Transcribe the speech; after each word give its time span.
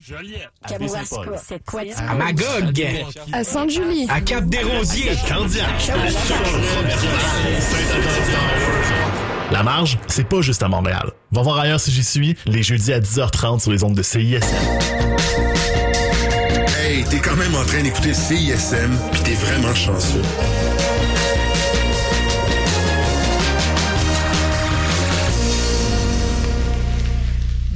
Joliette. 0.00 0.48
C'est 1.42 1.64
quoi 1.64 1.80
À 2.08 2.14
Magog. 2.14 2.86
À 3.32 3.42
Sainte-Julie. 3.42 4.06
À 4.08 4.20
Cap-des-Rosiers. 4.20 5.16
Candiac. 5.26 5.66
La 9.50 9.62
marge, 9.64 9.98
c'est 10.06 10.28
pas 10.28 10.40
juste 10.40 10.62
à 10.62 10.68
Montréal. 10.68 11.10
Va 11.32 11.42
voir 11.42 11.58
ailleurs 11.58 11.80
si 11.80 11.90
j'y 11.90 12.04
suis, 12.04 12.36
les 12.46 12.62
jeudis 12.62 12.92
à 12.92 13.00
10h30 13.00 13.60
sur 13.60 13.72
les 13.72 13.82
ondes 13.82 13.94
de 13.96 14.02
CISM. 14.02 14.40
Hey, 16.78 17.02
t'es 17.04 17.18
quand 17.18 17.36
même 17.36 17.54
en 17.56 17.64
train 17.64 17.82
d'écouter 17.82 18.14
CISM, 18.14 18.96
pis 19.12 19.22
t'es 19.22 19.34
vraiment 19.34 19.74
chanceux. 19.74 20.22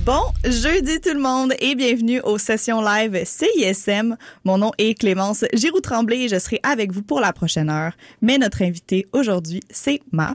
Bon 0.05 0.23
jeudi 0.45 1.01
tout 1.01 1.15
le 1.15 1.21
monde 1.21 1.55
et 1.61 1.77
bienvenue 1.77 2.21
aux 2.23 2.37
sessions 2.37 2.83
live 2.83 3.23
CISM. 3.25 4.17
Mon 4.45 4.59
nom 4.59 4.73
est 4.77 4.99
Clémence 4.99 5.45
Giroux-Tremblay 5.53 6.23
et 6.23 6.29
je 6.29 6.41
serai 6.41 6.59
avec 6.65 6.91
vous 6.91 7.03
pour 7.03 7.21
la 7.21 7.33
prochaine 7.33 7.71
heure. 7.71 7.93
Mais 8.21 8.37
notre 8.37 8.63
invité 8.63 9.07
aujourd'hui, 9.13 9.61
c'est 9.71 10.01
Map. 10.11 10.35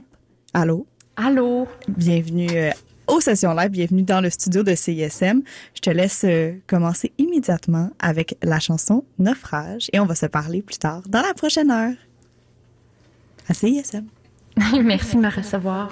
Allô? 0.53 0.87
Allô? 1.17 1.67
Bienvenue 1.89 2.47
euh, 2.51 2.71
aux 3.07 3.19
sessions 3.19 3.53
live, 3.53 3.71
bienvenue 3.71 4.03
dans 4.03 4.21
le 4.21 4.29
studio 4.29 4.63
de 4.63 4.73
CISM. 4.73 5.41
Je 5.75 5.81
te 5.81 5.89
laisse 5.89 6.23
euh, 6.23 6.53
commencer 6.65 7.11
immédiatement 7.17 7.89
avec 7.99 8.37
la 8.43 8.61
chanson 8.61 9.03
Naufrage 9.19 9.89
et 9.91 9.99
on 9.99 10.05
va 10.05 10.15
se 10.15 10.27
parler 10.27 10.61
plus 10.61 10.77
tard 10.77 11.01
dans 11.09 11.21
la 11.21 11.33
prochaine 11.33 11.71
heure. 11.71 11.95
À 13.49 13.53
CISM. 13.53 14.05
Merci 14.81 15.17
de 15.17 15.21
me 15.21 15.29
recevoir. 15.29 15.91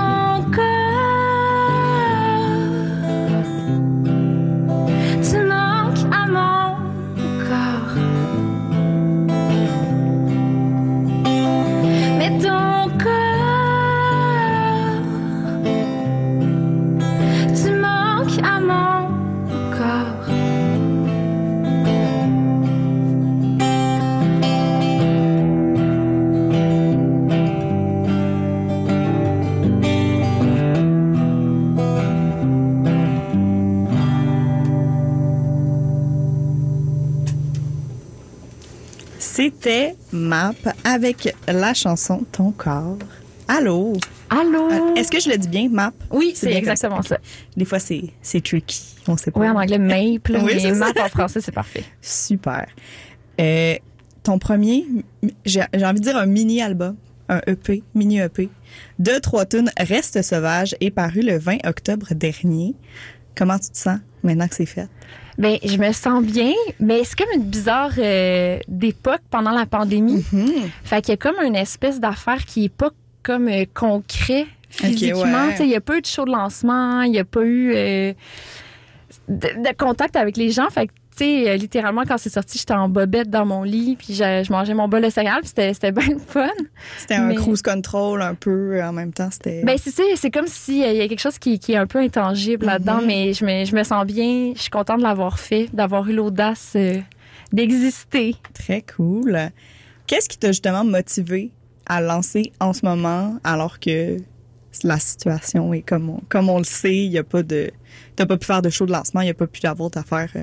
Mais 0.00 0.39
Avec 40.84 41.34
la 41.48 41.74
chanson 41.74 42.24
Ton 42.32 42.52
corps. 42.52 42.98
Allô? 43.48 43.94
Allô? 44.28 44.70
Euh, 44.70 44.94
Est-ce 44.94 45.10
que 45.10 45.18
je 45.18 45.28
le 45.28 45.36
dis 45.36 45.48
bien, 45.48 45.68
Map? 45.68 45.92
Oui, 46.10 46.32
C'est 46.36 46.52
exactement 46.52 47.02
ça. 47.02 47.18
Des 47.56 47.64
fois, 47.64 47.78
c'est 47.80 48.12
tricky. 48.44 48.94
On 49.08 49.16
sait 49.16 49.32
pas. 49.32 49.40
Oui, 49.40 49.48
en 49.48 49.56
anglais, 49.56 49.78
maple, 49.78 50.38
Oui, 50.44 50.60
mais 50.62 50.72
map 50.72 50.92
en 51.00 51.08
français, 51.08 51.40
c'est 51.40 51.50
parfait. 51.52 51.82
Super. 52.00 52.66
Euh, 53.40 53.74
ton 54.22 54.38
premier, 54.38 54.86
j'ai 55.44 55.62
j'ai 55.74 55.84
envie 55.84 55.98
de 55.98 56.04
dire 56.04 56.16
un 56.16 56.26
mini-album, 56.26 56.96
un 57.28 57.40
EP, 57.48 57.82
mini-EP, 57.94 58.48
de 58.98 59.18
trois 59.18 59.46
tunes 59.46 59.70
Reste 59.78 60.22
sauvage 60.22 60.76
est 60.80 60.90
paru 60.90 61.22
le 61.22 61.38
20 61.38 61.66
octobre 61.66 62.14
dernier. 62.14 62.74
Comment 63.34 63.58
tu 63.58 63.70
te 63.70 63.78
sens 63.78 63.98
maintenant 64.22 64.46
que 64.46 64.54
c'est 64.54 64.66
fait? 64.66 64.88
Ben, 65.40 65.56
je 65.64 65.78
me 65.78 65.90
sens 65.92 66.22
bien, 66.22 66.52
mais 66.80 67.02
c'est 67.02 67.18
comme 67.18 67.32
une 67.34 67.44
bizarre 67.48 67.92
euh, 67.96 68.58
d'époque 68.68 69.22
pendant 69.30 69.52
la 69.52 69.64
pandémie. 69.64 70.22
Fait 70.84 71.00
qu'il 71.00 71.12
y 71.12 71.14
a 71.14 71.16
comme 71.16 71.42
une 71.42 71.56
espèce 71.56 71.98
d'affaire 71.98 72.44
qui 72.44 72.66
est 72.66 72.68
pas 72.68 72.90
comme 73.22 73.48
euh, 73.48 73.64
concret 73.72 74.46
physiquement. 74.68 75.50
sais, 75.56 75.64
Il 75.64 75.70
y 75.70 75.76
a 75.76 75.80
pas 75.80 75.96
eu 75.96 76.02
de 76.02 76.06
show 76.06 76.26
de 76.26 76.30
lancement, 76.30 77.00
il 77.02 77.14
y 77.14 77.18
a 77.18 77.24
pas 77.24 77.42
eu 77.42 77.72
euh, 77.74 78.12
de, 79.28 79.48
de 79.48 79.76
contact 79.78 80.14
avec 80.14 80.36
les 80.36 80.50
gens. 80.50 80.68
Fait 80.68 80.88
que, 80.88 80.92
sais, 81.24 81.48
euh, 81.50 81.56
littéralement, 81.56 82.02
quand 82.06 82.18
c'est 82.18 82.30
sorti, 82.30 82.58
j'étais 82.58 82.74
en 82.74 82.88
bobette 82.88 83.30
dans 83.30 83.46
mon 83.46 83.62
lit, 83.62 83.96
puis 83.96 84.14
je, 84.14 84.42
je 84.44 84.52
mangeais 84.52 84.74
mon 84.74 84.88
bol 84.88 85.02
de 85.02 85.10
céréales, 85.10 85.40
puis 85.40 85.48
c'était 85.48 85.72
c'était 85.74 85.92
bien 85.92 86.18
fun. 86.26 86.48
C'était 86.98 87.14
un 87.14 87.26
Mais- 87.28 87.34
cruise 87.36 87.62
control 87.62 88.22
un 88.22 88.34
peu 88.34 88.76
euh, 88.76 88.88
en 88.88 88.92
même 88.92 89.12
temps. 89.12 89.30
C'était. 89.30 89.62
Ben 89.64 89.76
c'est 89.78 89.90
c'est 90.16 90.30
comme 90.30 90.46
s'il 90.46 90.78
y 90.78 91.00
a 91.00 91.08
quelque 91.08 91.20
chose 91.20 91.38
qui, 91.38 91.58
qui 91.58 91.72
est 91.72 91.76
un 91.76 91.86
peu 91.86 91.98
intangible 92.00 92.66
là-dedans, 92.66 93.00
Mhm. 93.00 93.06
mais 93.06 93.32
je 93.32 93.44
me, 93.44 93.64
je 93.64 93.74
me 93.74 93.82
sens 93.84 94.04
bien, 94.06 94.52
je 94.56 94.60
suis 94.62 94.70
contente 94.70 94.98
de 94.98 95.02
l'avoir 95.04 95.38
fait, 95.38 95.68
d'avoir 95.72 96.08
eu 96.08 96.12
l'audace 96.14 96.72
euh, 96.76 96.96
d'exister. 97.52 98.36
Très 98.54 98.82
cool. 98.96 99.38
Qu'est-ce 100.06 100.28
qui 100.28 100.38
t'a 100.38 100.48
justement 100.48 100.84
motivé 100.84 101.50
à 101.86 102.00
lancer 102.00 102.52
en 102.60 102.72
ce 102.72 102.84
moment 102.84 103.36
alors 103.44 103.78
que 103.80 104.16
la 104.84 104.98
situation 104.98 105.72
est 105.74 105.82
comme 105.82 106.10
on, 106.10 106.20
comme 106.28 106.48
on 106.48 106.58
le 106.58 106.64
sait, 106.64 106.96
il 106.96 107.10
y 107.12 107.18
a 107.18 107.24
pas 107.24 107.42
de 107.42 107.70
t'as 108.16 108.26
pas 108.26 108.36
pu 108.36 108.46
faire 108.46 108.62
de 108.62 108.70
show 108.70 108.86
de 108.86 108.92
lancement, 108.92 109.20
il 109.22 109.26
y 109.26 109.30
a 109.30 109.34
pas 109.34 109.46
pu 109.48 109.66
avoir 109.66 109.90
d'affaires 109.90 110.30
euh, 110.36 110.42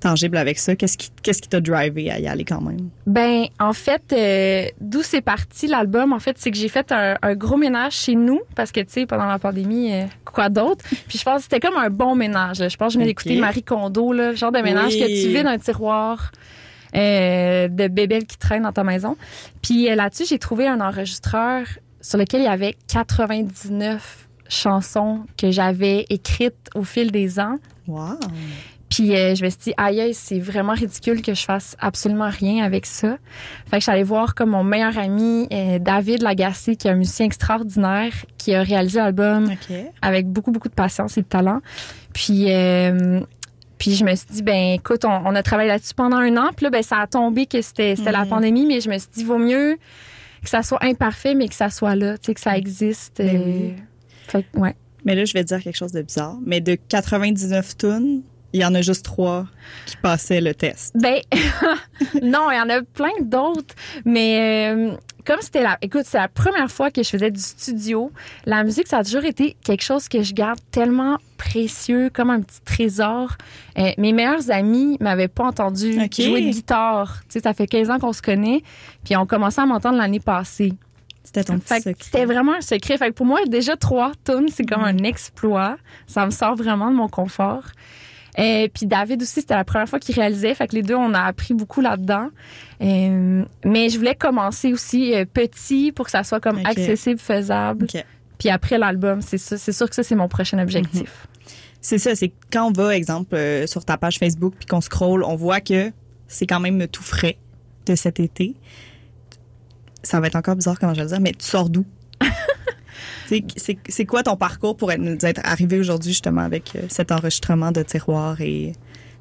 tangibles 0.00 0.36
avec 0.36 0.58
ça? 0.58 0.74
Qu'est-ce 0.76 0.96
qui 0.98 1.10
qu'est-ce 1.22 1.42
qui 1.42 1.48
t'a 1.48 1.60
drivé 1.60 2.10
à 2.10 2.18
y 2.18 2.26
aller 2.26 2.44
quand 2.44 2.60
même? 2.60 2.88
Ben 3.06 3.46
en 3.58 3.72
fait, 3.72 4.02
euh, 4.12 4.66
d'où 4.80 5.02
c'est 5.02 5.20
parti 5.20 5.66
l'album, 5.66 6.12
en 6.12 6.18
fait, 6.18 6.36
c'est 6.38 6.50
que 6.50 6.56
j'ai 6.56 6.68
fait 6.68 6.90
un, 6.92 7.16
un 7.22 7.34
gros 7.34 7.56
ménage 7.56 7.94
chez 7.94 8.14
nous, 8.14 8.40
parce 8.54 8.72
que 8.72 8.80
tu 8.80 8.86
sais, 8.90 9.06
pendant 9.06 9.26
la 9.26 9.38
pandémie, 9.38 9.92
euh, 9.92 10.04
quoi 10.24 10.48
d'autre? 10.48 10.84
Puis 11.08 11.18
je 11.18 11.24
pense 11.24 11.36
que 11.38 11.42
c'était 11.44 11.60
comme 11.60 11.76
un 11.76 11.90
bon 11.90 12.14
ménage. 12.14 12.58
là. 12.60 12.68
Je 12.68 12.76
pense 12.76 12.88
que 12.88 12.92
je 12.94 12.98
venais 12.98 13.10
d'écouter 13.10 13.38
Marie 13.38 13.62
Kondo, 13.62 14.12
là, 14.12 14.30
le 14.30 14.36
genre 14.36 14.52
de 14.52 14.60
ménage 14.60 14.92
Oui. 14.94 15.00
que 15.00 15.06
tu 15.06 15.28
vides 15.36 15.46
un 15.46 15.58
tiroir. 15.58 16.30
euh, 16.96 17.68
de 17.68 17.86
bébelles 17.88 18.24
qui 18.24 18.38
traînent 18.38 18.62
dans 18.62 18.72
ta 18.72 18.82
maison. 18.82 19.16
Puis 19.62 19.94
là-dessus, 19.94 20.24
j'ai 20.26 20.38
trouvé 20.38 20.66
un 20.66 20.80
enregistreur 20.80 21.66
sur 22.00 22.18
lequel 22.18 22.40
il 22.40 22.44
y 22.44 22.48
avait 22.48 22.76
99 22.86 24.28
chansons 24.48 25.20
que 25.36 25.50
j'avais 25.50 26.06
écrites 26.08 26.70
au 26.74 26.82
fil 26.84 27.10
des 27.12 27.38
ans. 27.38 27.56
Wow. 27.86 28.18
Puis 28.98 29.14
euh, 29.14 29.36
je 29.36 29.44
me 29.44 29.48
suis 29.50 29.60
dit, 29.60 29.74
aïe, 29.76 30.12
c'est 30.12 30.40
vraiment 30.40 30.72
ridicule 30.72 31.22
que 31.22 31.32
je 31.32 31.44
fasse 31.44 31.76
absolument 31.78 32.28
rien 32.30 32.64
avec 32.64 32.84
ça. 32.84 33.16
Fait 33.70 33.78
que 33.78 33.88
allée 33.88 34.02
voir 34.02 34.34
comme 34.34 34.50
mon 34.50 34.64
meilleur 34.64 34.98
ami, 34.98 35.46
euh, 35.52 35.78
David 35.78 36.20
Lagacé, 36.22 36.74
qui 36.74 36.88
est 36.88 36.90
un 36.90 36.96
musicien 36.96 37.26
extraordinaire, 37.26 38.12
qui 38.38 38.56
a 38.56 38.62
réalisé 38.64 38.98
l'album 38.98 39.52
avec 40.02 40.26
beaucoup, 40.26 40.50
beaucoup 40.50 40.68
de 40.68 40.74
patience 40.74 41.16
et 41.16 41.22
de 41.22 41.28
talent. 41.28 41.60
Puis, 42.12 42.46
euh, 42.52 43.20
puis 43.78 43.94
je 43.94 44.04
me 44.04 44.12
suis 44.16 44.26
dit, 44.32 44.42
ben 44.42 44.74
écoute, 44.74 45.04
on, 45.04 45.22
on 45.24 45.34
a 45.36 45.44
travaillé 45.44 45.68
là-dessus 45.68 45.94
pendant 45.94 46.16
un 46.16 46.36
an. 46.36 46.48
Puis 46.56 46.64
là, 46.64 46.70
ben, 46.70 46.82
ça 46.82 46.96
a 46.98 47.06
tombé 47.06 47.46
que 47.46 47.62
c'était 47.62 47.94
la 48.04 48.24
Mhm. 48.24 48.28
pandémie, 48.28 48.66
mais 48.66 48.80
je 48.80 48.90
me 48.90 48.98
suis 48.98 49.10
dit, 49.14 49.22
vaut 49.22 49.38
mieux 49.38 49.78
que 50.42 50.48
ça 50.48 50.64
soit 50.64 50.82
imparfait, 50.82 51.36
mais 51.36 51.46
que 51.46 51.54
ça 51.54 51.70
soit 51.70 51.94
là, 51.94 52.18
tu 52.18 52.26
sais, 52.26 52.34
que 52.34 52.40
ça 52.40 52.56
existe. 52.58 53.18
Ben 53.18 53.36
euh, 53.36 53.44
oui. 53.44 53.74
Fait 54.26 54.44
ouais. 54.54 54.74
Mais 55.04 55.14
là, 55.14 55.24
je 55.24 55.32
vais 55.34 55.44
te 55.44 55.54
dire 55.54 55.62
quelque 55.62 55.76
chose 55.76 55.92
de 55.92 56.02
bizarre. 56.02 56.36
Mais 56.44 56.60
de 56.60 56.74
99 56.74 57.76
tunes, 57.76 58.22
il 58.52 58.60
y 58.60 58.64
en 58.64 58.74
a 58.74 58.80
juste 58.80 59.04
trois 59.04 59.46
qui 59.86 59.96
passaient 59.96 60.40
le 60.40 60.54
test. 60.54 60.94
Ben, 60.96 61.20
non, 62.22 62.50
il 62.50 62.56
y 62.56 62.60
en 62.60 62.70
a 62.70 62.82
plein 62.82 63.12
d'autres. 63.20 63.74
Mais 64.04 64.70
euh, 64.72 64.96
comme 65.26 65.40
c'était 65.40 65.62
la. 65.62 65.76
Écoute, 65.82 66.04
c'est 66.04 66.18
la 66.18 66.28
première 66.28 66.70
fois 66.70 66.90
que 66.90 67.02
je 67.02 67.08
faisais 67.10 67.30
du 67.30 67.40
studio. 67.40 68.10
La 68.46 68.64
musique, 68.64 68.86
ça 68.86 68.98
a 68.98 69.04
toujours 69.04 69.24
été 69.24 69.56
quelque 69.62 69.82
chose 69.82 70.08
que 70.08 70.22
je 70.22 70.32
garde 70.32 70.58
tellement 70.70 71.18
précieux, 71.36 72.10
comme 72.12 72.30
un 72.30 72.40
petit 72.40 72.60
trésor. 72.62 73.36
Euh, 73.78 73.90
mes 73.98 74.12
meilleurs 74.12 74.50
amis 74.50 74.96
m'avaient 75.00 75.28
pas 75.28 75.44
entendu 75.44 75.92
jouer 75.92 76.46
de 76.46 76.50
guitare. 76.50 77.20
Tu 77.28 77.34
sais, 77.34 77.40
ça 77.40 77.52
fait 77.52 77.66
15 77.66 77.90
ans 77.90 77.98
qu'on 77.98 78.14
se 78.14 78.22
connaît. 78.22 78.62
Puis 79.04 79.16
on 79.16 79.26
commençait 79.26 79.60
à 79.60 79.66
m'entendre 79.66 79.98
l'année 79.98 80.20
passée. 80.20 80.72
C'était 81.22 81.44
ton 81.44 81.58
petit 81.58 81.74
secret. 81.74 81.94
c'était 82.00 82.24
vraiment 82.24 82.54
un 82.54 82.62
secret. 82.62 82.96
Fait 82.96 83.08
que 83.08 83.14
pour 83.14 83.26
moi, 83.26 83.40
déjà 83.46 83.76
trois 83.76 84.12
tonnes, 84.24 84.48
c'est 84.48 84.64
comme 84.64 84.82
un 84.82 84.96
exploit. 84.98 85.76
Ça 86.06 86.24
me 86.24 86.30
sort 86.30 86.54
vraiment 86.54 86.90
de 86.90 86.96
mon 86.96 87.08
confort. 87.08 87.64
Et 88.40 88.70
puis 88.72 88.86
David 88.86 89.20
aussi, 89.20 89.40
c'était 89.40 89.56
la 89.56 89.64
première 89.64 89.88
fois 89.88 89.98
qu'il 89.98 90.14
réalisait. 90.14 90.54
Fait 90.54 90.68
que 90.68 90.76
les 90.76 90.82
deux, 90.82 90.94
on 90.94 91.12
a 91.12 91.22
appris 91.22 91.54
beaucoup 91.54 91.80
là-dedans. 91.80 92.28
Euh, 92.80 93.44
mais 93.64 93.88
je 93.88 93.98
voulais 93.98 94.14
commencer 94.14 94.72
aussi 94.72 95.12
euh, 95.12 95.24
petit 95.24 95.90
pour 95.90 96.04
que 96.04 96.12
ça 96.12 96.22
soit 96.22 96.38
comme 96.38 96.60
accessible, 96.64 97.18
faisable. 97.18 97.88
Puis 98.38 98.48
après 98.48 98.78
l'album, 98.78 99.20
c'est 99.22 99.38
ça. 99.38 99.58
C'est 99.58 99.72
sûr 99.72 99.88
que 99.88 99.94
ça, 99.96 100.04
c'est 100.04 100.14
mon 100.14 100.28
prochain 100.28 100.60
objectif. 100.60 101.26
C'est 101.80 101.98
ça, 101.98 102.14
c'est 102.14 102.32
quand 102.52 102.68
on 102.68 102.72
va, 102.72 102.96
exemple, 102.96 103.34
euh, 103.34 103.66
sur 103.66 103.84
ta 103.84 103.96
page 103.96 104.18
Facebook 104.18 104.54
puis 104.56 104.66
qu'on 104.66 104.80
scrolle, 104.80 105.24
on 105.24 105.34
voit 105.34 105.60
que 105.60 105.90
c'est 106.28 106.46
quand 106.46 106.60
même 106.60 106.86
tout 106.86 107.02
frais 107.02 107.38
de 107.86 107.96
cet 107.96 108.20
été. 108.20 108.54
Ça 110.04 110.20
va 110.20 110.28
être 110.28 110.36
encore 110.36 110.54
bizarre 110.54 110.78
comment 110.78 110.94
je 110.94 110.98
vais 110.98 111.04
le 111.04 111.10
dire, 111.10 111.20
mais 111.20 111.32
tu 111.32 111.44
sors 111.44 111.68
d'où? 111.68 111.84
C'est- 113.26 114.04
quoi 114.06 114.22
ton 114.22 114.36
parcours 114.36 114.76
pour 114.76 114.90
être, 114.92 115.00
nous 115.00 115.16
être 115.24 115.40
arrivé 115.44 115.78
aujourd'hui 115.78 116.10
justement 116.12 116.42
avec 116.42 116.72
euh, 116.76 116.80
cet 116.88 117.12
enregistrement 117.12 117.72
de 117.72 117.82
tiroir 117.82 118.40
et 118.40 118.72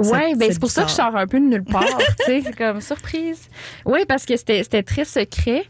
cette- 0.02 0.12
ben 0.38 0.52
c'est 0.52 0.60
pour 0.60 0.70
ça 0.72 0.84
que 0.84 0.90
je 0.90 0.96
sors 0.96 1.16
un 1.16 1.28
peu 1.28 1.40
de 1.40 1.46
nulle 1.46 1.64
part, 1.64 1.84
tu 2.20 2.26
sais, 2.26 2.42
c'est 2.46 2.56
comme 2.56 2.82
surprise. 2.82 3.50
Oui, 3.86 4.00
parce 4.08 4.26
que 4.26 4.36
c'était 4.38 4.84
très 4.84 5.06
secret. 5.06 5.64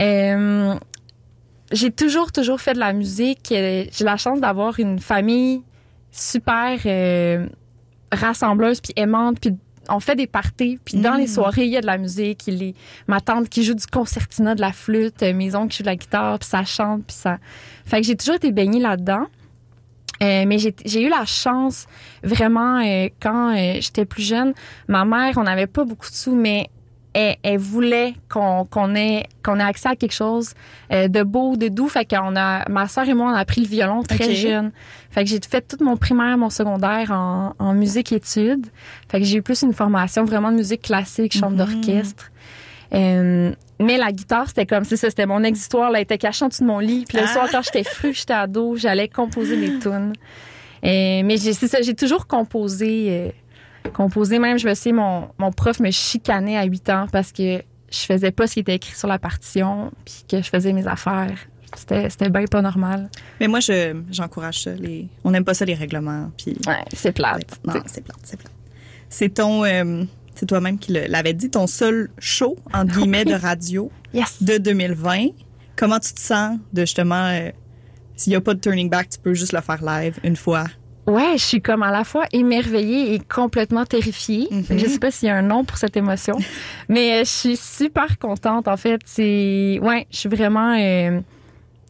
Euh, 0.00 0.74
j'ai 1.72 1.90
toujours 1.90 2.32
toujours 2.32 2.60
fait 2.60 2.74
de 2.74 2.78
la 2.80 2.92
musique. 2.92 3.50
Euh, 3.52 3.84
J'ai 3.90 4.04
la 4.04 4.16
chance 4.16 4.40
d'avoir 4.40 4.78
une 4.78 4.98
famille 4.98 5.62
super 6.10 6.78
euh, 6.84 7.46
rassembleuse 8.12 8.80
puis 8.82 8.92
aimante 8.96 9.38
puis 9.40 9.54
on 9.88 10.00
fait 10.00 10.14
des 10.16 10.26
parties 10.26 10.78
puis 10.84 10.98
dans 10.98 11.14
Mm. 11.14 11.18
les 11.18 11.26
soirées 11.26 11.64
il 11.64 11.70
y 11.72 11.76
a 11.76 11.80
de 11.80 11.86
la 11.86 11.98
musique 11.98 12.46
il 12.46 12.74
ma 13.08 13.20
tante 13.20 13.48
qui 13.48 13.64
joue 13.64 13.74
du 13.74 13.86
concertina 13.86 14.54
de 14.54 14.60
la 14.60 14.72
flûte 14.72 15.22
euh, 15.22 15.34
mes 15.34 15.54
oncles 15.54 15.68
qui 15.70 15.78
jouent 15.78 15.82
de 15.84 15.88
la 15.88 15.96
guitare 15.96 16.38
puis 16.38 16.48
ça 16.48 16.64
chante 16.64 17.04
puis 17.06 17.16
ça 17.16 17.38
fait 17.84 18.00
que 18.00 18.06
j'ai 18.06 18.16
toujours 18.16 18.36
été 18.36 18.52
baignée 18.52 18.80
là-dedans 18.80 19.26
Euh, 20.22 20.44
mais 20.46 20.58
j'ai 20.58 20.72
j'ai 20.84 21.02
eu 21.02 21.08
la 21.08 21.24
chance 21.24 21.86
vraiment 22.22 22.78
euh, 22.78 23.08
quand 23.20 23.56
euh, 23.56 23.80
j'étais 23.80 24.04
plus 24.04 24.22
jeune. 24.22 24.52
Ma 24.86 25.04
mère, 25.04 25.32
on 25.36 25.42
n'avait 25.42 25.66
pas 25.66 25.84
beaucoup 25.84 26.08
de 26.08 26.14
sous, 26.14 26.36
mais 26.36 26.68
elle, 27.14 27.36
elle 27.42 27.58
voulait 27.58 28.14
qu'on 28.30 28.64
qu'on 28.64 28.94
ait 28.94 29.24
qu'on 29.44 29.58
ait 29.58 29.62
accès 29.62 29.88
à 29.90 29.96
quelque 29.96 30.14
chose 30.14 30.54
euh, 30.92 31.08
de 31.08 31.22
beau, 31.22 31.56
de 31.56 31.68
doux. 31.68 31.88
Fait 31.88 32.04
qu'on 32.08 32.36
a 32.36 32.68
ma 32.68 32.88
soeur 32.88 33.08
et 33.08 33.14
moi 33.14 33.30
on 33.30 33.34
a 33.34 33.38
appris 33.38 33.60
le 33.60 33.66
violon 33.68 34.02
très 34.02 34.34
jeune. 34.34 34.70
Fait 35.10 35.24
que 35.24 35.30
j'ai 35.30 35.40
fait 35.46 35.60
tout 35.66 35.82
mon 35.84 35.96
primaire, 35.96 36.38
mon 36.38 36.50
secondaire 36.50 37.10
en, 37.12 37.54
en 37.58 37.74
musique 37.74 38.12
études. 38.12 38.66
Fait 39.08 39.18
que 39.20 39.24
j'ai 39.26 39.38
eu 39.38 39.42
plus 39.42 39.62
une 39.62 39.72
formation 39.74 40.24
vraiment 40.24 40.50
de 40.50 40.56
musique 40.56 40.82
classique, 40.82 41.32
chant 41.36 41.50
Mhm. 41.50 41.56
d'orchestre. 41.56 42.30
Euh, 42.94 43.52
mais 43.80 43.96
la 43.96 44.12
guitare, 44.12 44.48
c'était 44.48 44.66
comme, 44.66 44.84
ça, 44.84 44.96
c'était 44.96 45.26
mon 45.26 45.42
ex-histoire. 45.42 45.90
Là, 45.90 45.98
elle 45.98 46.04
était 46.04 46.18
cachée 46.18 46.44
en 46.44 46.48
dessous 46.48 46.62
de 46.62 46.68
mon 46.68 46.78
lit. 46.78 47.04
Puis 47.08 47.18
le 47.18 47.24
Ah. 47.24 47.32
soir, 47.32 47.48
quand 47.50 47.62
j'étais 47.62 47.84
fru, 47.84 48.12
j'étais 48.12 48.34
ado, 48.34 48.76
j'allais 48.76 49.08
composer 49.08 49.56
des 49.56 49.78
tunes. 49.78 50.12
Euh, 50.84 51.22
mais 51.24 51.36
j'ai- 51.36 51.52
c'est 51.52 51.68
ça, 51.68 51.80
j'ai 51.80 51.94
toujours 51.94 52.26
composé. 52.26 53.32
Composé 53.94 54.38
même, 54.38 54.58
je 54.58 54.68
me 54.68 54.74
sais, 54.74 54.92
mon, 54.92 55.28
mon 55.38 55.50
prof 55.52 55.80
me 55.80 55.90
chicanait 55.90 56.56
à 56.56 56.64
8 56.64 56.90
ans 56.90 57.06
parce 57.10 57.32
que 57.32 57.62
je 57.90 57.98
faisais 57.98 58.30
pas 58.30 58.46
ce 58.46 58.54
qui 58.54 58.60
était 58.60 58.74
écrit 58.76 58.94
sur 58.94 59.08
la 59.08 59.18
partition, 59.18 59.92
puis 60.04 60.24
que 60.28 60.38
je 60.42 60.48
faisais 60.48 60.72
mes 60.72 60.86
affaires. 60.86 61.36
C'était 61.74 62.10
c'était 62.10 62.28
bien 62.30 62.44
pas 62.44 62.60
normal. 62.62 63.08
Mais 63.40 63.48
moi, 63.48 63.60
je, 63.60 64.00
j'encourage 64.10 64.62
ça. 64.62 64.72
Les... 64.74 65.08
On 65.24 65.30
n'aime 65.30 65.44
pas 65.44 65.54
ça, 65.54 65.64
les 65.64 65.74
règlements. 65.74 66.30
Puis... 66.36 66.56
Ouais, 66.66 66.84
c'est 66.92 67.12
plate. 67.12 67.58
Non, 67.66 67.74
c'est 67.86 68.02
plate, 68.04 68.18
c'est 68.22 68.38
plate. 68.38 68.52
C'est 69.08 69.34
ton... 69.34 69.64
euh, 69.64 70.04
c'est 70.34 70.46
toi-même 70.46 70.78
qui 70.78 70.92
le- 70.92 71.06
l'avais 71.08 71.32
dit, 71.34 71.50
ton 71.50 71.66
seul 71.66 72.10
show, 72.18 72.56
entre 72.74 72.92
guillemets, 72.98 73.24
de 73.24 73.34
radio 73.34 73.90
Yes! 74.14 74.42
de 74.42 74.58
2020. 74.58 75.28
Comment 75.76 75.98
tu 75.98 76.12
te 76.12 76.20
sens 76.20 76.58
de 76.72 76.82
justement... 76.82 77.26
euh, 77.28 77.50
s'il 78.16 78.30
n'y 78.32 78.36
a 78.36 78.40
pas 78.42 78.52
de 78.54 78.60
turning 78.60 78.88
back, 78.90 79.08
tu 79.08 79.18
peux 79.18 79.34
juste 79.34 79.52
le 79.52 79.60
faire 79.62 79.82
live 79.82 80.18
une 80.22 80.36
fois. 80.36 80.64
Ouais, 81.06 81.32
je 81.36 81.42
suis 81.42 81.60
comme 81.60 81.82
à 81.82 81.90
la 81.90 82.04
fois 82.04 82.26
émerveillée 82.32 83.14
et 83.14 83.18
complètement 83.18 83.84
terrifiée. 83.84 84.46
Mhm. 84.50 84.78
Je 84.78 84.86
sais 84.86 84.98
pas 84.98 85.10
s'il 85.10 85.28
y 85.28 85.30
a 85.30 85.36
un 85.36 85.42
nom 85.42 85.64
pour 85.64 85.76
cette 85.76 85.96
émotion, 85.96 86.38
mais 86.88 87.12
euh, 87.14 87.18
je 87.20 87.30
suis 87.30 87.56
super 87.56 88.18
contente 88.18 88.68
en 88.68 88.76
fait. 88.76 89.00
C'est 89.04 89.80
ouais, 89.82 90.06
je 90.10 90.16
suis 90.16 90.28
vraiment 90.28 90.74
euh, 90.78 91.20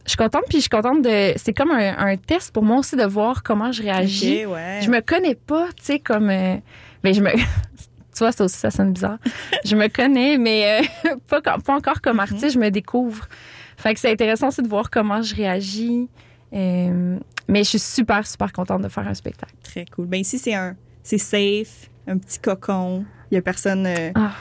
je 0.05 0.09
suis 0.09 0.17
contente 0.17 0.43
puis 0.49 0.57
je 0.57 0.61
suis 0.61 0.69
contente 0.69 1.03
de 1.03 1.33
c'est 1.35 1.53
comme 1.53 1.71
un, 1.71 1.95
un 1.97 2.17
test 2.17 2.51
pour 2.51 2.63
moi 2.63 2.77
aussi 2.77 2.95
de 2.95 3.05
voir 3.05 3.43
comment 3.43 3.71
je 3.71 3.83
réagis. 3.83 4.45
Ouais. 4.45 4.79
Je 4.81 4.89
me 4.89 4.99
connais 5.01 5.35
pas, 5.35 5.67
tu 5.77 5.83
sais 5.83 5.99
comme 5.99 6.29
euh, 6.29 6.55
mais 7.03 7.13
je 7.13 7.21
me 7.21 7.31
tu 7.33 8.19
vois 8.19 8.31
ça 8.31 8.43
aussi 8.45 8.57
ça 8.57 8.71
sonne 8.71 8.93
bizarre. 8.93 9.19
je 9.63 9.75
me 9.75 9.89
connais 9.89 10.39
mais 10.39 10.81
euh, 11.05 11.15
pas 11.29 11.41
pas 11.41 11.75
encore 11.75 12.01
comme 12.01 12.19
artiste, 12.19 12.53
je 12.53 12.59
me 12.59 12.69
découvre. 12.69 13.27
Fait 13.77 13.93
que 13.93 13.99
c'est 13.99 14.11
intéressant 14.11 14.47
aussi 14.47 14.61
de 14.61 14.67
voir 14.67 14.89
comment 14.89 15.21
je 15.21 15.35
réagis. 15.35 16.09
Euh, 16.53 17.17
mais 17.47 17.63
je 17.63 17.69
suis 17.69 17.79
super, 17.79 18.25
super 18.27 18.51
contente 18.53 18.81
de 18.81 18.87
faire 18.89 19.07
un 19.07 19.13
spectacle. 19.13 19.53
Très 19.63 19.85
cool. 19.85 20.05
Ben 20.07 20.19
ici, 20.21 20.37
c'est 20.39 20.53
un... 20.53 20.75
C'est 21.01 21.17
safe, 21.17 21.89
un 22.07 22.17
petit 22.17 22.39
cocon. 22.39 23.03
Il 23.31 23.35
y 23.35 23.37
a 23.37 23.41
personne... 23.41 23.85
euh, 23.87 24.11
Ah. 24.15 24.31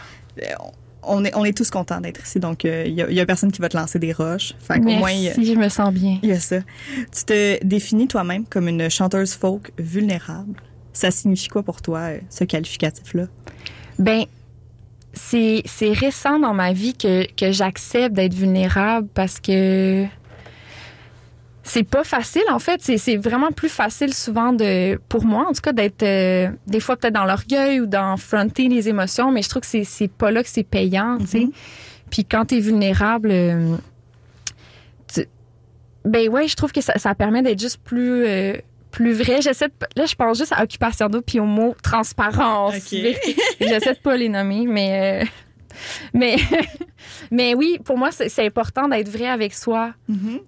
on 1.03 1.25
est, 1.25 1.35
on 1.35 1.45
est 1.45 1.57
tous 1.57 1.71
contents 1.71 2.01
d'être 2.01 2.23
ici, 2.25 2.39
donc 2.39 2.65
euh, 2.65 2.85
il 2.87 2.95
y, 2.95 3.03
a, 3.03 3.11
y 3.11 3.19
a 3.21 3.27
personne 3.27 3.51
qui 3.51 3.61
va 3.61 3.69
te 3.69 3.77
lancer 3.77 3.99
des 3.99 4.13
roches. 4.13 4.55
Fait 4.61 4.79
qu'au 4.79 4.91
moins, 4.91 5.11
a- 5.11 5.33
je 5.43 5.55
me 5.59 5.69
sens 5.69 5.93
bien. 5.93 6.19
il 6.23 6.29
y 6.29 6.33
a 6.33 6.39
ça. 6.39 6.59
Tu 7.13 7.25
te 7.25 7.65
définis 7.65 8.07
toi-même 8.07 8.45
comme 8.47 8.69
une 8.69 8.89
chanteuse 8.89 9.35
folk 9.35 9.73
vulnérable. 9.79 10.55
Ça 10.93 11.11
signifie 11.11 11.49
quoi 11.49 11.63
pour 11.65 11.83
toi, 11.83 12.11
ce 12.31 12.45
qualificatif-là? 12.45 13.25
Ben, 13.99 14.25
c'est 15.15 15.63
c'est 15.65 15.93
récent 15.93 16.39
dans 16.39 16.55
ma 16.55 16.73
vie 16.73 16.95
que, 16.95 17.27
que 17.35 17.51
j'accepte 17.53 18.15
d'être 18.15 18.35
vulnérable 18.35 19.09
parce 19.15 19.41
que 19.41 20.05
c'est 21.65 21.85
pas 21.85 22.03
facile 22.05 22.43
en 22.51 22.59
fait. 22.59 22.81
C'est 22.83 23.17
vraiment 23.17 23.51
plus 23.53 23.69
facile 23.69 24.13
souvent 24.15 24.53
de, 24.53 24.97
pour 25.09 25.25
moi 25.25 25.47
en 25.49 25.53
tout 25.53 25.61
cas, 25.63 25.73
d'être 25.73 26.03
euh, 26.03 26.49
des 26.67 26.81
fois 26.81 26.97
peut-être 26.97 27.15
dans 27.15 27.25
l'orgueil 27.25 27.81
ou 27.81 27.87
dans 27.87 28.17
fronter 28.17 28.69
les 28.69 28.89
émotions, 28.89 29.31
mais 29.31 29.43
je 29.43 29.49
trouve 29.49 29.63
que 29.63 29.69
c'est 29.69 29.85
c'est 29.85 30.09
pas 30.09 30.31
là 30.31 30.43
que 30.43 30.49
c'est 30.49 30.65
payant, 30.65 31.19
tu 31.21 31.27
sais. 31.27 31.41
Mhm. 31.41 31.53
Puis 32.11 32.25
quand 32.25 32.47
t'es 32.47 32.59
vulnérable, 32.61 33.31
euh, 33.31 33.77
tu- 35.13 35.27
ben 36.05 36.29
ouais, 36.29 36.49
je 36.49 36.57
trouve 36.57 36.73
que 36.73 36.81
ça, 36.81 36.99
ça 36.99 37.15
permet 37.15 37.43
d'être 37.43 37.61
juste 37.61 37.81
plus 37.85 38.25
euh, 38.27 38.57
plus 38.91 39.13
vrai. 39.15 39.41
J'essaie 39.41 39.69
de, 39.69 39.73
là, 39.97 40.05
je 40.07 40.15
pense 40.15 40.37
juste 40.39 40.53
à 40.55 40.63
occupation 40.63 41.09
d'eau 41.09 41.23
puis 41.23 41.41
au 41.41 41.47
mot 41.47 41.75
transparence. 41.83 42.75
Ok. 42.77 42.91
vérité. 42.93 43.37
J'essaie 43.61 43.95
de 43.95 43.99
pas 44.01 44.17
les 44.17 44.29
nommer, 44.29 44.67
mais 44.69 45.25
mais 46.15 46.37
mais 47.31 47.55
oui, 47.55 47.79
pour 47.85 47.99
moi 47.99 48.11
c'est 48.13 48.47
important 48.47 48.89
d'être 48.89 49.09
vrai 49.09 49.27
avec 49.27 49.55
soi. 49.55 49.95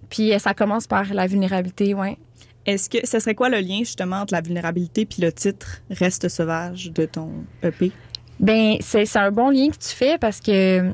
Puis 0.09 0.33
euh, 0.33 0.39
ça 0.39 0.53
commence 0.53 0.87
par 0.87 1.13
la 1.13 1.27
vulnérabilité, 1.27 1.93
ouais. 1.93 2.17
Est-ce 2.65 2.89
que 2.89 3.05
ce 3.05 3.19
serait 3.19 3.35
quoi 3.35 3.49
le 3.49 3.59
lien 3.59 3.79
justement 3.79 4.17
entre 4.17 4.33
la 4.33 4.41
vulnérabilité 4.41 5.05
puis 5.05 5.21
le 5.21 5.31
titre 5.31 5.81
Reste 5.91 6.29
sauvage 6.29 6.91
de 6.91 7.05
ton 7.05 7.29
EP? 7.61 7.91
Ben, 8.39 8.77
c'est 8.81 9.15
un 9.17 9.31
bon 9.31 9.49
lien 9.49 9.69
que 9.69 9.77
tu 9.77 9.89
fais 9.89 10.17
parce 10.17 10.41
que 10.41 10.93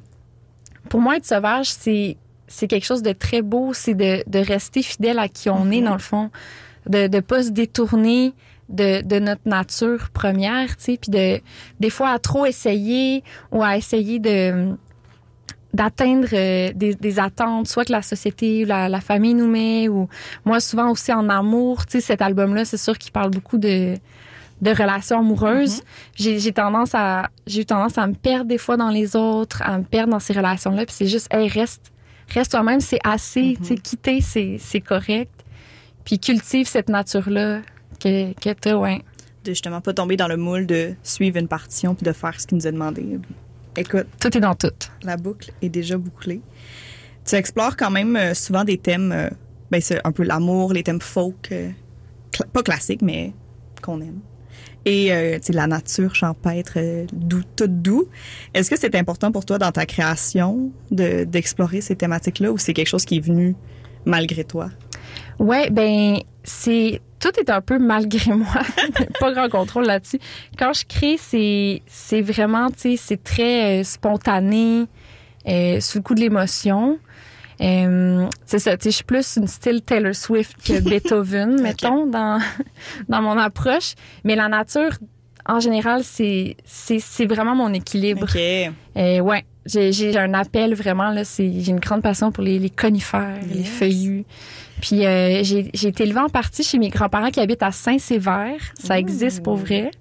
pour 0.89 0.99
moi, 0.99 1.17
être 1.17 1.25
sauvage, 1.25 1.71
c'est 1.71 2.17
c'est 2.47 2.67
quelque 2.67 2.85
chose 2.85 3.01
de 3.01 3.13
très 3.13 3.41
beau. 3.41 3.73
C'est 3.73 3.93
de, 3.93 4.23
de 4.27 4.39
rester 4.39 4.83
fidèle 4.83 5.19
à 5.19 5.29
qui 5.29 5.49
on 5.49 5.71
est, 5.71 5.81
dans 5.81 5.93
le 5.93 5.99
fond. 5.99 6.29
De 6.85 7.07
ne 7.07 7.19
pas 7.21 7.43
se 7.43 7.49
détourner 7.49 8.33
de, 8.71 9.01
de 9.05 9.19
notre 9.19 9.47
nature 9.47 10.09
première, 10.11 10.75
tu 10.77 10.83
sais. 10.83 10.97
Puis 10.97 11.11
de, 11.11 11.41
des 11.79 11.89
fois, 11.89 12.09
à 12.09 12.19
trop 12.19 12.45
essayer 12.45 13.23
ou 13.51 13.63
à 13.63 13.77
essayer 13.77 14.19
de 14.19 14.75
d'atteindre 15.73 16.27
euh, 16.33 16.73
des, 16.75 16.95
des 16.95 17.19
attentes, 17.19 17.67
soit 17.67 17.85
que 17.85 17.93
la 17.93 18.01
société 18.01 18.65
ou 18.65 18.67
la, 18.67 18.89
la 18.89 18.99
famille 18.99 19.33
nous 19.33 19.47
met, 19.47 19.87
ou 19.87 20.09
moi 20.43 20.59
souvent 20.59 20.89
aussi 20.91 21.13
en 21.13 21.29
amour. 21.29 21.85
Tu 21.85 21.93
sais, 21.93 22.01
cet 22.01 22.21
album-là, 22.21 22.65
c'est 22.65 22.77
sûr 22.77 22.97
qu'il 22.97 23.11
parle 23.11 23.31
beaucoup 23.31 23.57
de 23.57 23.95
de 24.61 24.69
relations 24.69 25.19
amoureuses. 25.19 25.81
J'ai 26.15 26.39
j'ai 26.39 26.51
tendance 26.51 26.93
à 26.93 27.29
j'ai 27.47 27.61
eu 27.61 27.65
tendance 27.65 27.97
à 27.97 28.05
me 28.05 28.13
perdre 28.13 28.45
des 28.45 28.57
fois 28.57 28.77
dans 28.77 28.89
les 28.89 29.15
autres, 29.15 29.61
à 29.63 29.77
me 29.77 29.83
perdre 29.83 30.11
dans 30.11 30.19
ces 30.19 30.33
relations-là. 30.33 30.85
Puis 30.85 30.95
c'est 30.95 31.07
juste, 31.07 31.33
hey, 31.33 31.47
reste, 31.47 31.91
reste 32.33 32.51
toi-même, 32.51 32.79
c'est 32.79 32.99
assez. 33.03 33.57
Tu 33.59 33.69
sais, 33.69 33.75
quitter, 33.75 34.21
c'est 34.21 34.57
c'est 34.59 34.81
correct. 34.81 35.31
Puis 36.05 36.19
cultive 36.19 36.67
cette 36.67 36.89
nature-là 36.89 37.61
que 38.01 38.33
que 38.33 38.53
t'as, 38.53 38.75
ouais. 38.75 39.01
De 39.43 39.51
justement 39.51 39.81
pas 39.81 39.93
tomber 39.93 40.17
dans 40.17 40.27
le 40.27 40.37
moule 40.37 40.65
de 40.67 40.93
suivre 41.03 41.37
une 41.37 41.47
partition 41.47 41.95
puis 41.95 42.05
de 42.05 42.11
faire 42.11 42.39
ce 42.39 42.45
qui 42.47 42.55
nous 42.55 42.67
est 42.67 42.71
demandé. 42.71 43.19
Écoute, 43.75 44.05
Tout 44.19 44.37
est 44.37 44.41
dans 44.41 44.53
tout. 44.55 44.67
la 45.03 45.17
boucle 45.17 45.51
est 45.61 45.69
déjà 45.69 45.97
bouclée. 45.97 46.41
Tu 47.25 47.35
explores 47.35 47.77
quand 47.77 47.89
même 47.91 48.15
euh, 48.15 48.33
souvent 48.33 48.63
des 48.63 48.77
thèmes, 48.77 49.11
euh, 49.11 49.29
ben 49.71 49.79
c'est 49.81 49.99
un 50.05 50.11
peu 50.11 50.23
l'amour, 50.23 50.73
les 50.73 50.83
thèmes 50.83 51.01
folk, 51.01 51.49
euh, 51.51 51.69
pas 52.53 52.63
classiques, 52.63 53.01
mais 53.01 53.33
qu'on 53.81 54.01
aime. 54.01 54.19
Et 54.85 55.13
euh, 55.13 55.37
la 55.49 55.67
nature 55.67 56.13
champêtre, 56.15 56.73
euh, 56.77 57.05
doux, 57.13 57.43
tout 57.55 57.67
doux. 57.67 58.07
Est-ce 58.53 58.69
que 58.69 58.77
c'est 58.77 58.95
important 58.95 59.31
pour 59.31 59.45
toi 59.45 59.57
dans 59.59 59.71
ta 59.71 59.85
création 59.85 60.71
de- 60.91 61.23
d'explorer 61.23 61.81
ces 61.81 61.95
thématiques-là 61.95 62.51
ou 62.51 62.57
c'est 62.57 62.73
quelque 62.73 62.87
chose 62.89 63.05
qui 63.05 63.17
est 63.17 63.25
venu 63.25 63.55
malgré 64.05 64.43
toi? 64.43 64.69
Ouais, 65.39 65.69
ben 65.69 66.17
c'est 66.43 66.99
tout 67.21 67.39
est 67.39 67.49
un 67.49 67.61
peu 67.61 67.79
malgré 67.79 68.33
moi, 68.35 68.61
pas 69.19 69.31
grand 69.31 69.49
contrôle 69.49 69.85
là-dessus. 69.85 70.19
Quand 70.57 70.73
je 70.73 70.85
crée, 70.85 71.17
c'est 71.17 71.81
c'est 71.87 72.21
vraiment, 72.21 72.69
tu 72.69 72.79
sais, 72.79 72.95
c'est 72.97 73.23
très 73.23 73.81
euh, 73.81 73.83
spontané, 73.83 74.85
euh, 75.47 75.79
sous 75.79 75.99
le 75.99 76.03
coup 76.03 76.15
de 76.15 76.21
l'émotion. 76.21 76.99
Euh, 77.61 78.27
c'est 78.45 78.59
ça, 78.59 78.75
tu 78.75 78.85
sais, 78.85 78.91
je 78.91 78.95
suis 78.95 79.03
plus 79.03 79.37
une 79.37 79.47
style 79.47 79.81
Taylor 79.83 80.15
Swift 80.15 80.55
que 80.65 80.79
Beethoven, 80.89 81.61
mettons, 81.61 82.07
dans 82.07 82.39
dans 83.09 83.21
mon 83.21 83.37
approche. 83.37 83.93
Mais 84.23 84.35
la 84.35 84.47
nature, 84.47 84.97
en 85.45 85.59
général, 85.59 86.03
c'est 86.03 86.57
c'est 86.65 86.99
c'est 86.99 87.25
vraiment 87.25 87.55
mon 87.55 87.73
équilibre. 87.73 88.23
OK. 88.23 88.71
Euh, 88.97 89.19
ouais, 89.19 89.45
j'ai 89.65 89.91
j'ai 89.91 90.17
un 90.17 90.33
appel 90.33 90.73
vraiment 90.73 91.11
là. 91.11 91.23
C'est 91.23 91.51
j'ai 91.59 91.71
une 91.71 91.79
grande 91.79 92.01
passion 92.01 92.31
pour 92.31 92.43
les, 92.43 92.57
les 92.57 92.69
conifères, 92.69 93.39
les 93.47 93.63
feuillus. 93.63 94.25
Puis 94.81 95.05
euh, 95.05 95.43
j'ai 95.43 95.69
j'ai 95.73 95.89
été 95.89 96.03
élevée 96.03 96.19
en 96.19 96.29
partie 96.29 96.63
chez 96.63 96.79
mes 96.79 96.89
grands-parents 96.89 97.29
qui 97.29 97.39
habitent 97.39 97.63
à 97.63 97.71
Saint-Sévère. 97.71 98.59
Ça 98.79 98.97
existe 98.99 99.43
pour 99.43 99.55
vrai. 99.55 99.91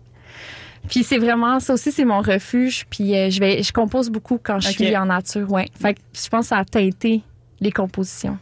Puis 0.89 1.05
c'est 1.05 1.19
vraiment 1.19 1.61
ça 1.61 1.75
aussi 1.75 1.93
c'est 1.93 2.07
mon 2.07 2.21
refuge. 2.23 2.87
Puis 2.89 3.15
euh, 3.15 3.31
je 3.31 3.39
vais 3.39 3.63
je 3.63 3.73
compose 3.73 4.09
beaucoup 4.11 4.41
quand 4.43 4.59
je 4.59 4.71
suis 4.71 4.97
en 4.97 5.07
nature. 5.07 5.51
Ouais. 5.53 5.69
Fait 5.81 5.95
que 5.95 6.01
je 6.13 6.29
pense 6.29 6.47
que 6.47 6.49
ça 6.49 6.59
a 6.59 6.65
teinté 6.65 7.23
les 7.61 7.71
compositions. 7.71 8.39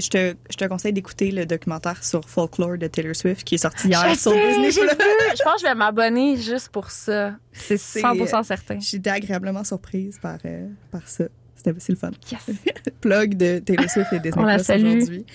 Je 0.00 0.08
te, 0.08 0.34
je 0.48 0.56
te 0.56 0.64
conseille 0.64 0.92
d'écouter 0.92 1.32
le 1.32 1.44
documentaire 1.44 2.04
sur 2.04 2.24
Folklore 2.28 2.78
de 2.78 2.86
Taylor 2.86 3.16
Swift 3.16 3.42
qui 3.42 3.56
est 3.56 3.58
sorti 3.58 3.88
hier 3.88 4.10
je 4.10 4.14
sur 4.16 4.30
sais, 4.30 4.48
Disney+. 4.48 4.70
j'ai 4.70 4.82
vu. 4.82 4.88
Je 5.36 5.42
pense 5.42 5.54
que 5.54 5.60
je 5.60 5.66
vais 5.66 5.74
m'abonner 5.74 6.36
juste 6.36 6.68
pour 6.68 6.90
ça. 6.90 7.32
C'est 7.52 7.76
C'est, 7.76 8.00
100% 8.00 8.44
certain. 8.44 8.78
J'étais 8.80 9.10
agréablement 9.10 9.64
surprise 9.64 10.18
par, 10.20 10.38
euh, 10.44 10.68
par 10.90 11.06
ça. 11.06 11.24
C'était 11.58 11.74
c'est 11.78 11.92
le 11.92 11.98
fun. 11.98 12.10
Yes. 12.30 12.56
Plug 13.00 13.36
de 13.36 13.58
Taylor 13.58 13.90
Swift 13.90 14.12
et 14.12 14.20
Disney 14.20 14.56
Plus 14.56 14.70
aujourd'hui. 14.70 15.26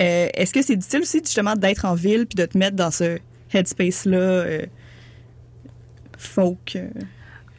Euh, 0.00 0.28
Est-ce 0.34 0.52
que 0.52 0.62
c'est 0.62 0.76
difficile 0.76 1.00
aussi 1.00 1.18
justement 1.18 1.54
d'être 1.56 1.84
en 1.84 1.94
ville 1.94 2.26
puis 2.26 2.36
de 2.36 2.46
te 2.46 2.56
mettre 2.56 2.76
dans 2.76 2.90
ce 2.90 3.18
headspace-là 3.52 4.18
euh, 4.18 4.66
folk, 6.16 6.76
euh, 6.76 6.88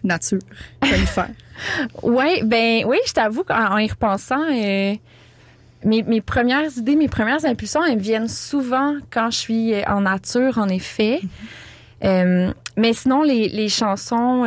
nature, 0.03 0.39
conifère? 0.81 1.29
Oui, 2.03 2.43
ben 2.43 2.83
oui, 2.85 2.97
je 3.07 3.13
t'avoue 3.13 3.43
qu'en 3.43 3.73
en 3.73 3.77
y 3.79 3.89
repensant, 3.89 4.43
euh, 4.43 4.93
mes, 5.83 6.03
mes 6.03 6.21
premières 6.21 6.77
idées, 6.77 6.95
mes 6.95 7.07
premières 7.07 7.43
impulsions, 7.45 7.83
elles 7.83 7.97
me 7.97 8.01
viennent 8.01 8.27
souvent 8.27 8.95
quand 9.09 9.31
je 9.31 9.37
suis 9.37 9.85
en 9.87 10.01
nature, 10.01 10.59
en 10.59 10.69
effet. 10.69 11.19
Euh, 12.03 12.53
mais 12.75 12.93
sinon, 12.93 13.23
les, 13.23 13.49
les 13.49 13.69
chansons, 13.69 14.45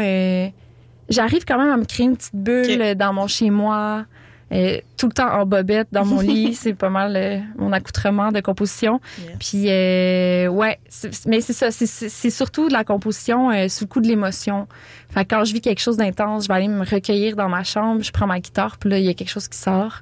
j'arrive 1.10 1.44
quand 1.44 1.58
même 1.58 1.70
à 1.70 1.76
me 1.76 1.84
créer 1.84 2.06
une 2.06 2.16
petite 2.16 2.34
bulle 2.34 2.94
dans 2.96 3.12
mon 3.12 3.26
chez-moi. 3.26 4.04
euh, 4.52 4.78
tout 4.96 5.06
le 5.06 5.12
temps 5.12 5.32
en 5.32 5.46
bobette 5.46 5.86
dans 5.92 6.04
mon 6.04 6.20
lit, 6.20 6.54
c'est 6.60 6.74
pas 6.74 6.90
mal 6.90 7.14
euh, 7.16 7.38
mon 7.56 7.72
accoutrement 7.72 8.32
de 8.32 8.40
composition. 8.40 9.00
Puis 9.38 9.66
euh, 9.70 10.48
ouais, 10.48 10.78
mais 11.26 11.40
c'est 11.40 11.52
ça, 11.52 11.70
c'est- 11.70 12.30
surtout 12.30 12.66
de 12.68 12.72
la 12.72 12.82
composition 12.82 13.50
sous 13.68 13.84
le 13.84 13.88
coup 13.88 14.00
de 14.00 14.08
l'émotion. 14.08 14.66
Fait 15.10 15.24
que 15.24 15.34
quand 15.36 15.44
je 15.44 15.52
vis 15.52 15.60
quelque 15.60 15.80
chose 15.80 15.96
d'intense, 15.96 16.44
je 16.44 16.48
vais 16.48 16.54
aller 16.54 16.68
me 16.68 16.84
recueillir 16.84 17.36
dans 17.36 17.48
ma 17.48 17.62
chambre, 17.62 18.02
je 18.02 18.10
prends 18.10 18.26
ma 18.26 18.40
guitare, 18.40 18.76
puis 18.78 18.90
là 18.90 18.98
il 18.98 19.04
y 19.04 19.08
a 19.08 19.14
quelque 19.14 19.30
chose 19.30 19.46
qui 19.48 19.58
sort. 19.58 20.00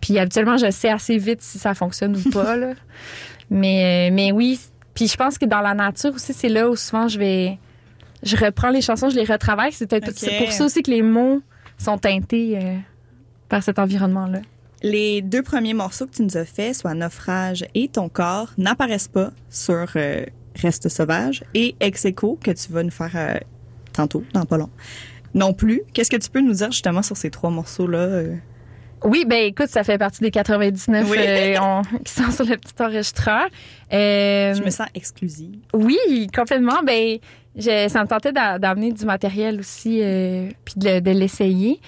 Puis 0.00 0.18
habituellement 0.18 0.56
je 0.56 0.70
sais 0.70 0.88
assez 0.90 1.16
vite 1.18 1.42
si 1.42 1.58
ça 1.58 1.74
fonctionne 1.74 2.16
ou 2.16 2.30
pas 2.30 2.56
là. 2.62 2.72
Mais 3.50 4.10
mais 4.12 4.32
oui, 4.32 4.58
Puis 4.94 5.06
je 5.08 5.16
pense 5.16 5.38
que 5.38 5.46
dans 5.46 5.60
la 5.60 5.74
nature 5.74 6.12
aussi, 6.14 6.32
c'est 6.34 6.48
là 6.48 6.68
où 6.68 6.74
souvent 6.76 7.06
je 7.08 7.18
vais. 7.18 7.58
Je 8.22 8.36
reprends 8.36 8.70
les 8.70 8.80
chansons, 8.80 9.10
je 9.10 9.16
les 9.16 9.24
retravaille. 9.24 9.72
C'est 9.72 9.88
pour 10.38 10.52
ça 10.52 10.64
aussi 10.64 10.82
que 10.82 10.90
les 10.90 11.02
mots 11.02 11.40
sont 11.78 11.98
teintés 11.98 12.58
euh, 12.60 12.76
par 13.48 13.62
cet 13.62 13.78
environnement-là. 13.78 14.40
Les 14.82 15.22
deux 15.22 15.42
premiers 15.42 15.74
morceaux 15.74 16.06
que 16.06 16.14
tu 16.14 16.22
nous 16.22 16.36
as 16.36 16.44
faits, 16.44 16.74
soit 16.76 16.94
Naufrage 16.94 17.64
et 17.74 17.88
Ton 17.88 18.08
corps, 18.08 18.50
n'apparaissent 18.58 19.08
pas 19.08 19.30
sur 19.50 19.86
euh, 19.96 20.24
Reste 20.56 20.88
sauvage 20.88 21.44
et 21.54 21.74
Ex 21.80 22.04
Aequo, 22.04 22.38
que 22.42 22.50
tu 22.50 22.72
vas 22.72 22.82
nous 22.82 22.90
faire 22.90 23.12
euh, 23.14 23.34
tantôt, 23.92 24.24
dans 24.32 24.44
pas 24.44 24.56
long. 24.56 24.70
Non 25.34 25.52
plus. 25.52 25.82
Qu'est-ce 25.92 26.10
que 26.10 26.16
tu 26.16 26.30
peux 26.30 26.40
nous 26.40 26.54
dire 26.54 26.70
justement 26.72 27.02
sur 27.02 27.16
ces 27.16 27.30
trois 27.30 27.50
morceaux-là? 27.50 28.22
Oui, 29.04 29.24
ben 29.28 29.44
écoute, 29.44 29.68
ça 29.68 29.84
fait 29.84 29.98
partie 29.98 30.20
des 30.20 30.32
99 30.32 31.08
Oui. 31.08 31.18
euh, 31.20 31.56
on- 31.60 31.82
qui 32.04 32.12
sont 32.12 32.30
sur 32.32 32.44
le 32.44 32.56
petit 32.56 32.74
enregistreur. 32.80 33.46
Euh, 33.92 34.54
Je 34.54 34.62
me 34.64 34.70
sens 34.70 34.88
exclusive. 34.94 35.58
Oui, 35.72 36.26
complètement. 36.34 36.82
Ben, 36.84 37.18
je- 37.58 37.88
ça 37.88 38.02
me 38.02 38.08
tentait 38.08 38.32
d'a- 38.32 38.58
d'amener 38.58 38.92
du 38.92 39.04
matériel 39.04 39.60
aussi, 39.60 40.00
euh, 40.02 40.48
puis 40.64 40.74
de, 40.76 40.88
le- 40.88 41.00
de 41.00 41.10
l'essayer. 41.10 41.80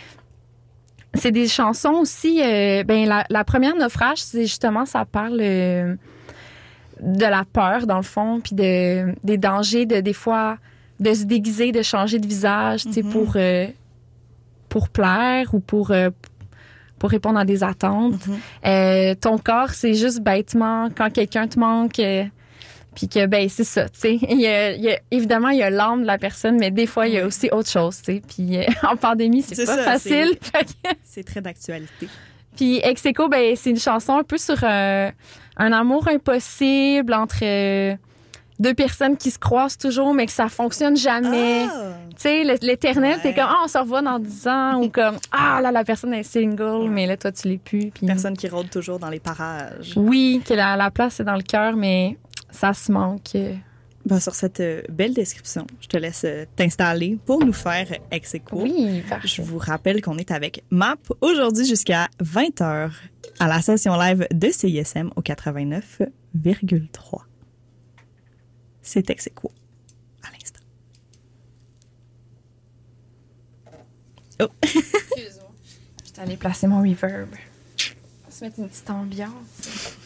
C'est 1.15 1.33
des 1.33 1.49
chansons 1.49 1.95
aussi. 1.95 2.41
euh, 2.43 2.85
ben, 2.85 3.07
la, 3.09 3.25
la 3.31 3.45
première 3.45 3.75
naufrage, 3.77 4.19
c'est 4.19 4.43
justement, 4.43 4.85
ça 4.87 5.05
parle 5.05 5.39
euh, 5.41 5.95
de 7.01 7.25
la 7.25 7.45
peur 7.51 7.87
dans 7.87 7.97
le 7.97 8.03
fond, 8.03 8.41
puis 8.41 8.55
de 8.55 9.15
des 9.25 9.39
dangers 9.39 9.87
de 9.87 10.01
des 10.01 10.13
fois 10.13 10.59
de 11.01 11.15
se 11.15 11.25
déguiser, 11.25 11.73
de 11.73 11.83
changer 11.83 12.19
de 12.19 12.27
visage, 12.27 12.85
tu 12.85 12.93
sais, 12.93 13.03
Mhm. 13.03 13.11
pour 13.11 13.37
pour 14.69 14.89
plaire 14.91 15.53
ou 15.55 15.61
pour 15.61 15.93
pour 16.99 17.11
répondre 17.11 17.39
à 17.39 17.45
des 17.47 17.65
attentes. 17.65 18.27
Mhm. 18.27 18.39
Euh, 18.67 19.15
ton 19.15 19.39
corps, 19.39 19.71
c'est 19.71 19.95
juste 19.95 20.21
bêtement 20.21 20.91
quand 20.95 21.11
quelqu'un 21.11 21.49
te 21.49 21.59
manque. 21.59 21.99
Puis 22.95 23.09
que, 23.09 23.27
ben, 23.27 23.49
c'est 23.49 23.65
ça, 23.65 23.89
tu 23.89 24.01
sais. 24.01 24.19
Il 24.29 24.41
y 24.41 24.47
a- 24.47 24.73
il 24.73 24.83
y 24.83 24.91
a- 24.91 24.99
évidemment, 25.11 25.49
il 25.51 25.59
y 25.59 25.63
a 25.63 25.71
l'âme 25.71 26.03
de 26.03 26.07
la 26.07 26.19
personne, 26.19 26.57
mais 26.59 26.71
des 26.71 26.87
fois, 26.87 27.07
il 27.07 27.15
y 27.15 27.19
a 27.19 27.27
aussi 27.27 27.49
autre 27.53 27.69
chose, 27.71 27.99
tu 28.03 28.15
sais. 28.15 28.23
Puis 28.27 28.59
euh, 28.59 28.65
en 28.89 28.97
pandémie, 28.97 29.43
c'est 29.43 29.65
pas 29.65 29.77
ça, 29.77 29.83
facile. 29.85 30.37
C'est 31.05 31.25
très 31.25 31.41
d'actualité. 31.41 32.09
puis 32.57 32.81
Ex 32.83 33.05
Aequo, 33.07 33.29
ben, 33.29 33.55
c'est 33.57 33.71
une 33.71 33.79
chanson 33.79 34.17
un 34.19 34.25
peu 34.25 34.39
sur 34.39 34.57
euh, 34.63 35.11
un 35.57 35.73
amour 35.73 36.09
impossible 36.09 37.13
entre 37.15 37.39
euh, 37.43 37.95
deux 38.59 38.75
personnes 38.75 39.17
qui 39.17 39.31
se 39.31 39.39
croisent 39.39 39.79
toujours, 39.79 40.13
mais 40.15 40.27
que 40.27 40.33
ça 40.33 40.49
fonctionne 40.49 40.97
jamais. 40.97 41.65
Ah! 41.71 41.93
Tu 42.11 42.15
sais, 42.23 42.45
l'éternel, 42.61 43.17
Ouais. 43.17 43.23
t'es 43.23 43.35
comme, 43.35 43.49
ah, 43.49 43.63
on 43.65 43.69
se 43.69 43.79
revoit 43.79 44.03
dans 44.03 44.19
10 44.19 44.47
ans, 44.49 44.83
ou 44.83 44.91
comme, 44.91 45.17
ah, 45.33 45.61
là, 45.63 45.73
la 45.73 45.85
personne 45.85 46.13
est 46.13 46.23
single, 46.23 46.89
mais 46.91 47.07
là, 47.07 47.17
toi, 47.17 47.33
tu 47.33 47.49
l'es 47.49 47.57
plus. 47.59 47.91
Puis... 47.91 48.07
Personne 48.07 48.37
qui 48.37 48.49
rôde 48.49 48.69
toujours 48.69 48.99
dans 48.99 49.09
les 49.09 49.21
parages. 49.21 49.95
Oui, 49.97 50.43
que 50.47 50.53
la, 50.55 50.77
la 50.77 50.91
place, 50.91 51.15
c'est 51.15 51.25
dans 51.25 51.37
le 51.37 51.43
cœur, 51.43 51.75
mais 51.77 52.19
ça 52.53 52.75
se 52.75 52.93
manque. 52.93 53.37
Ben, 54.07 54.19
sur 54.19 54.35
cette 54.35 54.61
euh, 54.61 54.81
belle 54.89 55.13
description, 55.13 55.67
je 55.83 55.87
te 55.87 55.99
laisse 55.99 56.23
euh, 56.25 56.47
t'installer 56.57 57.19
pour 57.27 57.45
nous 57.45 57.53
faire 57.53 57.87
ex 58.11 58.35
aequo. 58.35 58.63
Oui, 58.63 59.03
Je 59.05 59.09
parfait. 59.11 59.43
vous 59.43 59.59
rappelle 59.59 60.01
qu'on 60.01 60.17
est 60.17 60.31
avec 60.31 60.65
MAP 60.71 61.13
aujourd'hui 61.21 61.67
jusqu'à 61.67 62.09
20h 62.23 62.91
à 63.41 63.47
la 63.47 63.61
session 63.61 63.95
live 63.99 64.27
de 64.33 64.49
CISM 64.49 65.11
au 65.17 65.21
89,3. 65.21 67.21
C'est 68.81 69.11
ex 69.11 69.27
aequo 69.27 69.53
à 70.23 70.31
l'instant. 70.33 70.61
Oh, 74.41 74.47
Excuse-moi. 74.63 75.53
Je 76.03 76.09
suis 76.13 76.21
allée 76.23 76.39
placer 76.39 76.67
mon 76.67 76.81
reverb. 76.81 77.29
On 77.35 78.31
va 78.31 78.35
se 78.35 78.45
mettre 78.45 78.59
une 78.61 78.69
petite 78.71 78.89
ambiance. 78.89 79.99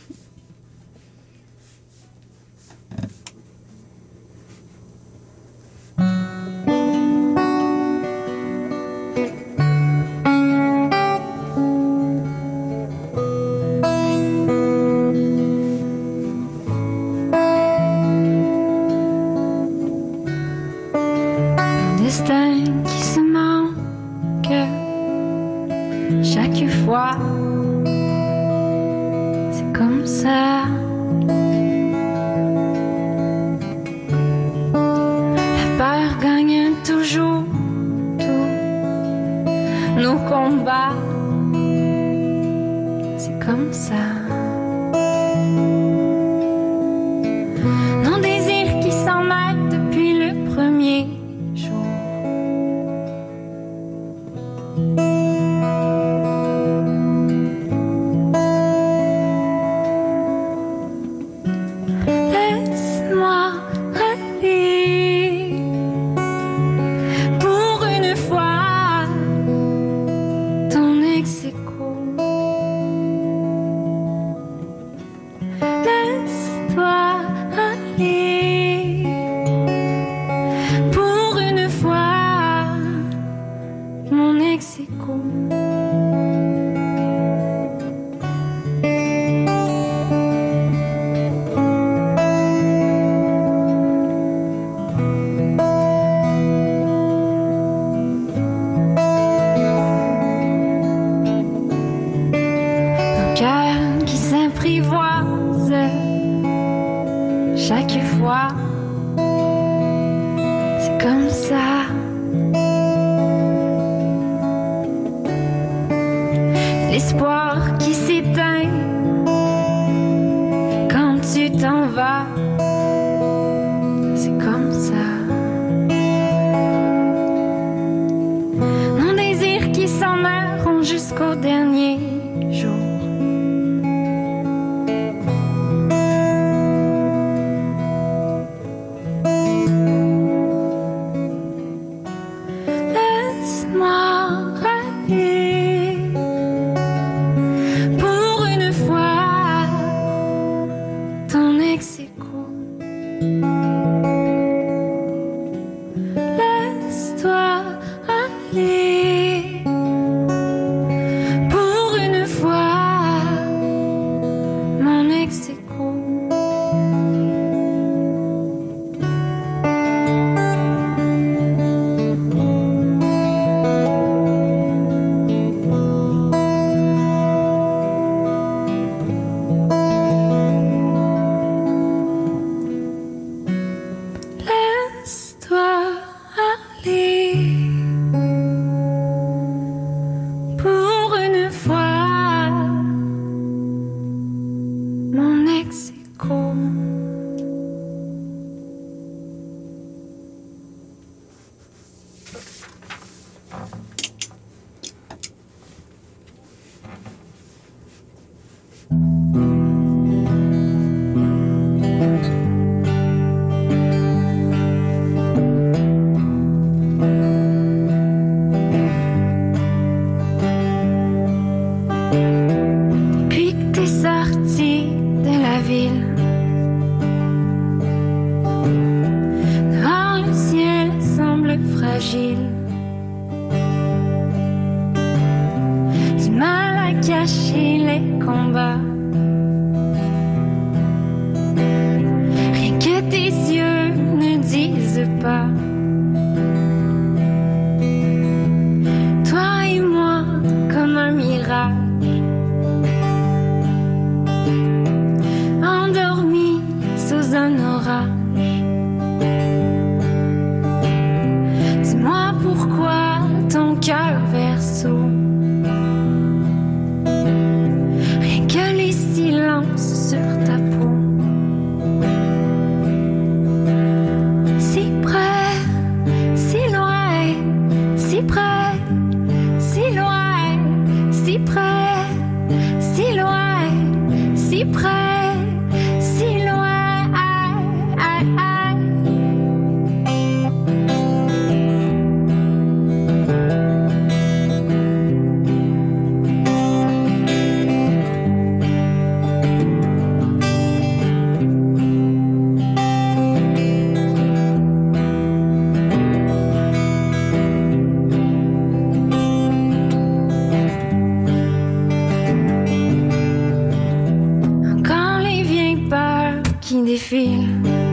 Bye. 317.62 317.83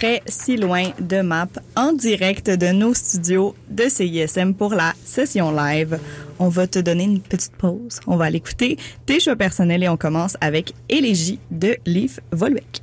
Près, 0.00 0.22
si 0.26 0.56
loin 0.56 0.92
de 0.98 1.20
MAP 1.20 1.58
en 1.76 1.92
direct 1.92 2.48
de 2.48 2.68
nos 2.72 2.94
studios 2.94 3.54
de 3.68 3.84
CISM 3.88 4.54
pour 4.54 4.72
la 4.72 4.94
session 5.04 5.52
live. 5.52 5.98
On 6.38 6.48
va 6.48 6.66
te 6.66 6.78
donner 6.78 7.04
une 7.04 7.20
petite 7.20 7.52
pause. 7.52 8.00
On 8.06 8.16
va 8.16 8.24
aller 8.26 8.38
écouter 8.38 8.78
tes 9.04 9.20
choix 9.20 9.36
personnels 9.36 9.82
et 9.82 9.88
on 9.90 9.98
commence 9.98 10.38
avec 10.40 10.72
Élégie 10.88 11.38
de 11.50 11.76
Leaf 11.84 12.18
Volbeck. 12.32 12.80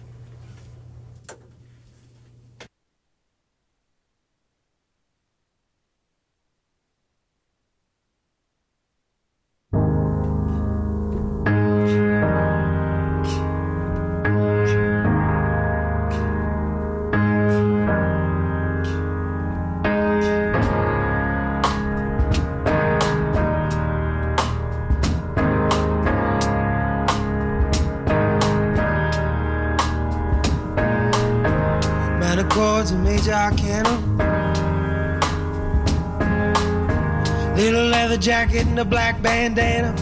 Jacket 38.47 38.67
and 38.67 38.79
a 38.79 38.85
black 38.85 39.21
bandana. 39.21 39.93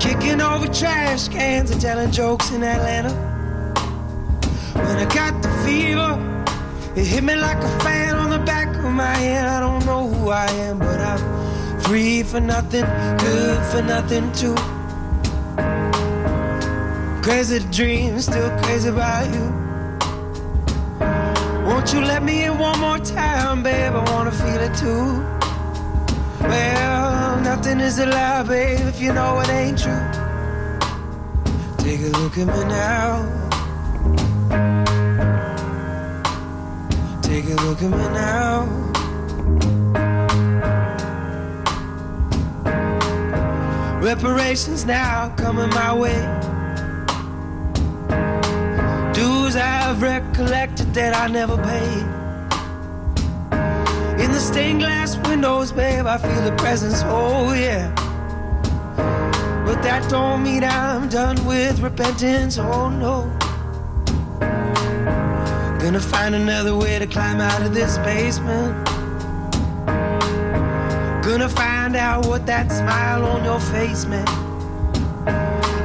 Kicking 0.00 0.40
over 0.40 0.66
trash 0.66 1.28
cans 1.28 1.70
and 1.70 1.80
telling 1.80 2.10
jokes 2.10 2.50
in 2.50 2.62
Atlanta. 2.62 3.12
When 4.74 4.96
I 4.96 5.14
got 5.14 5.42
the 5.42 5.50
fever, 5.64 6.12
it 6.96 7.06
hit 7.06 7.24
me 7.24 7.36
like 7.36 7.58
a 7.58 7.80
fan 7.80 8.16
on 8.16 8.30
the 8.30 8.38
back 8.38 8.68
of 8.68 8.92
my 8.92 9.14
head. 9.14 9.46
I 9.46 9.60
don't 9.60 9.84
know 9.86 10.08
who 10.08 10.30
I 10.30 10.46
am, 10.46 10.78
but 10.78 11.00
I'm 11.00 11.80
free 11.80 12.22
for 12.22 12.40
nothing, 12.40 12.84
good 13.18 13.64
for 13.70 13.82
nothing 13.82 14.32
too. 14.32 14.56
Crazy 17.22 17.60
dreams, 17.70 18.24
still 18.24 18.50
crazy 18.62 18.88
about 18.88 19.32
you. 19.34 19.46
Won't 21.66 21.92
you 21.92 22.00
let 22.00 22.22
me 22.22 22.44
in 22.44 22.58
one 22.58 22.78
more 22.80 22.98
time, 22.98 23.62
babe? 23.62 23.92
I 23.94 24.10
wanna 24.12 24.32
feel 24.32 24.60
it 24.60 24.76
too. 24.76 25.39
Well, 26.40 27.40
nothing 27.40 27.80
is 27.80 27.98
a 27.98 28.06
lie, 28.06 28.42
babe, 28.42 28.86
if 28.86 29.00
you 29.00 29.12
know 29.12 29.40
it 29.40 29.48
ain't 29.48 29.78
true. 29.78 30.06
Take 31.78 32.00
a 32.00 32.10
look 32.18 32.38
at 32.38 32.46
me 32.46 32.64
now. 32.64 33.26
Take 37.22 37.44
a 37.44 37.56
look 37.64 37.82
at 37.82 37.90
me 37.90 38.06
now. 38.14 38.80
Reparations 44.00 44.84
now 44.86 45.32
coming 45.36 45.68
my 45.70 45.94
way. 45.94 46.20
Dues 49.12 49.56
I've 49.56 50.00
recollected 50.00 50.94
that 50.94 51.14
I 51.14 51.26
never 51.28 51.56
paid. 51.56 52.06
In 54.22 54.32
the 54.32 54.40
stained 54.40 54.80
glass 54.80 54.89
windows, 55.40 55.72
babe, 55.72 56.04
I 56.04 56.18
feel 56.18 56.42
the 56.42 56.54
presence, 56.56 57.00
oh 57.06 57.54
yeah. 57.54 57.88
But 59.64 59.82
that 59.82 60.06
don't 60.10 60.42
mean 60.42 60.62
I'm 60.62 61.08
done 61.08 61.42
with 61.46 61.80
repentance, 61.80 62.58
oh 62.58 62.90
no. 62.90 63.24
Gonna 65.80 65.98
find 65.98 66.34
another 66.34 66.76
way 66.76 66.98
to 66.98 67.06
climb 67.06 67.40
out 67.40 67.62
of 67.62 67.72
this 67.72 67.96
basement. 67.98 68.86
Gonna 71.24 71.48
find 71.48 71.96
out 71.96 72.26
what 72.26 72.44
that 72.44 72.70
smile 72.70 73.24
on 73.24 73.42
your 73.42 73.60
face 73.60 74.04
meant. 74.04 74.28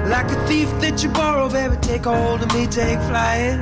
Like 0.09 0.29
a 0.31 0.47
thief 0.47 0.69
that 0.81 1.01
you 1.01 1.07
borrow, 1.07 1.47
baby, 1.47 1.77
take 1.77 2.03
hold 2.03 2.41
of 2.41 2.53
me, 2.53 2.67
take 2.67 2.99
flight. 3.07 3.57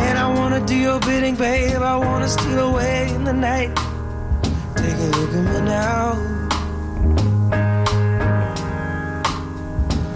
And 0.00 0.18
I 0.18 0.26
wanna 0.38 0.64
do 0.64 0.74
your 0.74 1.00
bidding, 1.00 1.36
babe. 1.36 1.82
I 1.82 1.98
wanna 1.98 2.28
steal 2.28 2.60
away 2.60 3.12
in 3.14 3.24
the 3.24 3.34
night. 3.34 3.89
Take 4.80 4.96
a 4.96 5.08
look 5.16 5.32
at 5.34 5.44
me 5.44 5.60
now. 5.60 6.14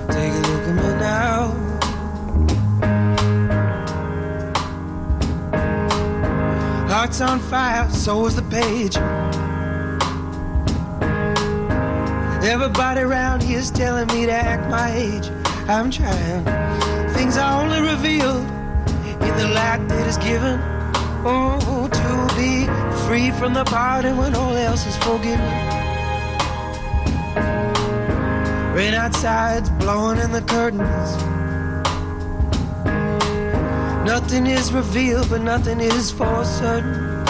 Take 0.09 0.33
a 0.33 0.43
look 0.49 0.65
at 0.69 0.75
me 0.75 0.91
now. 0.99 1.41
Heart's 6.89 7.21
on 7.21 7.39
fire, 7.41 7.91
so 7.91 8.27
is 8.27 8.37
the 8.37 8.43
page. 8.43 8.97
Everybody 12.45 13.01
around 13.01 13.43
here's 13.43 13.71
telling 13.71 14.07
me 14.09 14.27
to 14.27 14.33
act 14.33 14.71
my 14.71 14.91
age. 14.95 15.31
I'm 15.67 15.91
trying. 15.91 16.45
Things 17.15 17.37
are 17.37 17.63
only 17.63 17.81
revealed 17.81 18.45
in 19.23 19.37
the 19.37 19.49
light 19.55 19.87
that 19.89 20.07
is 20.07 20.19
given. 20.19 20.61
Oh, 21.27 21.59
be 22.37 22.67
free 23.07 23.31
from 23.31 23.55
the 23.55 23.65
party 23.65 24.13
when 24.13 24.35
all 24.35 24.57
else 24.57 24.87
is 24.87 24.97
forgiven. 24.99 25.41
Rain 28.75 28.95
outside's 28.95 29.71
blowing 29.71 30.19
in 30.19 30.33
the 30.33 30.43
curtains. 30.43 31.11
Nothing 34.05 34.47
is 34.47 34.73
revealed, 34.73 35.31
but 35.31 35.43
nothing 35.43 35.81
is 35.81 36.11
for 36.11 36.45
certain. 36.45 37.25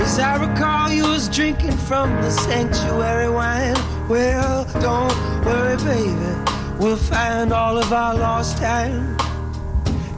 As 0.00 0.18
I 0.18 0.36
recall, 0.36 0.90
you 0.90 1.04
was 1.04 1.28
drinking 1.28 1.76
from 1.76 2.10
the 2.22 2.30
sanctuary 2.30 3.30
wine. 3.30 3.76
Well, 4.08 4.64
don't 4.80 5.44
worry, 5.44 5.76
baby. 5.76 6.78
We'll 6.78 6.96
find 6.96 7.52
all 7.52 7.78
of 7.78 7.92
our 7.92 8.14
lost 8.14 8.58
time. 8.58 9.16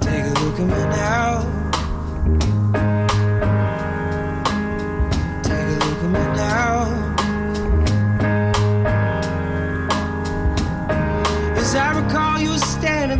Take 0.00 0.24
a 0.24 0.40
look 0.40 0.58
at 0.58 0.66
me 0.66 0.84
now. 0.96 1.59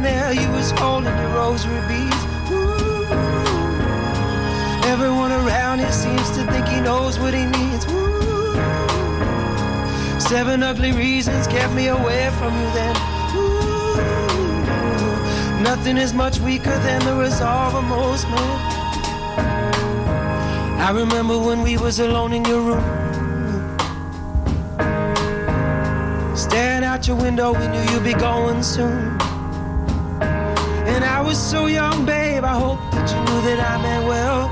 Standing 0.01 0.03
there, 0.03 0.33
you 0.33 0.51
was 0.53 0.71
holding 0.73 1.17
your 1.19 1.29
rosary 1.31 1.81
beads. 1.89 2.25
Ooh. 2.51 3.07
Everyone 4.87 5.33
around 5.33 5.79
here 5.79 5.93
seems 5.93 6.31
to 6.31 6.45
think 6.51 6.67
he 6.69 6.81
knows 6.81 7.19
what 7.19 7.35
he 7.35 7.45
needs. 7.45 7.87
Ooh. 7.87 8.55
Seven 10.21 10.63
ugly 10.63 10.93
reasons 10.93 11.47
kept 11.47 11.73
me 11.75 11.89
away 11.89 12.31
from 12.39 12.55
you 12.55 12.71
then. 12.73 12.97
Ooh. 13.37 13.63
Nothing 15.63 15.97
is 15.97 16.13
much 16.15 16.39
weaker 16.41 16.79
than 16.81 17.05
the 17.05 17.15
resolve 17.15 17.75
of 17.75 17.85
most 17.85 18.29
men. 18.29 18.61
I 20.81 20.91
remember 20.93 21.39
when 21.39 21.63
we 21.63 21.77
was 21.77 22.01
alone 22.01 22.33
in 22.33 22.45
your 22.45 22.61
room. 22.61 22.85
Staring 26.35 26.85
out 26.85 27.07
your 27.07 27.17
window, 27.17 27.53
we 27.53 27.67
knew 27.69 27.83
you'd 27.93 28.05
be 28.05 28.15
going 28.15 28.63
soon. 28.63 29.10
So 31.51 31.67
young, 31.67 32.07
babe, 32.07 32.45
I 32.45 32.57
hope 32.57 32.79
that 32.93 33.11
you 33.11 33.19
knew 33.27 33.41
that 33.43 33.59
I 33.59 33.83
meant 33.83 34.07
well. 34.07 34.43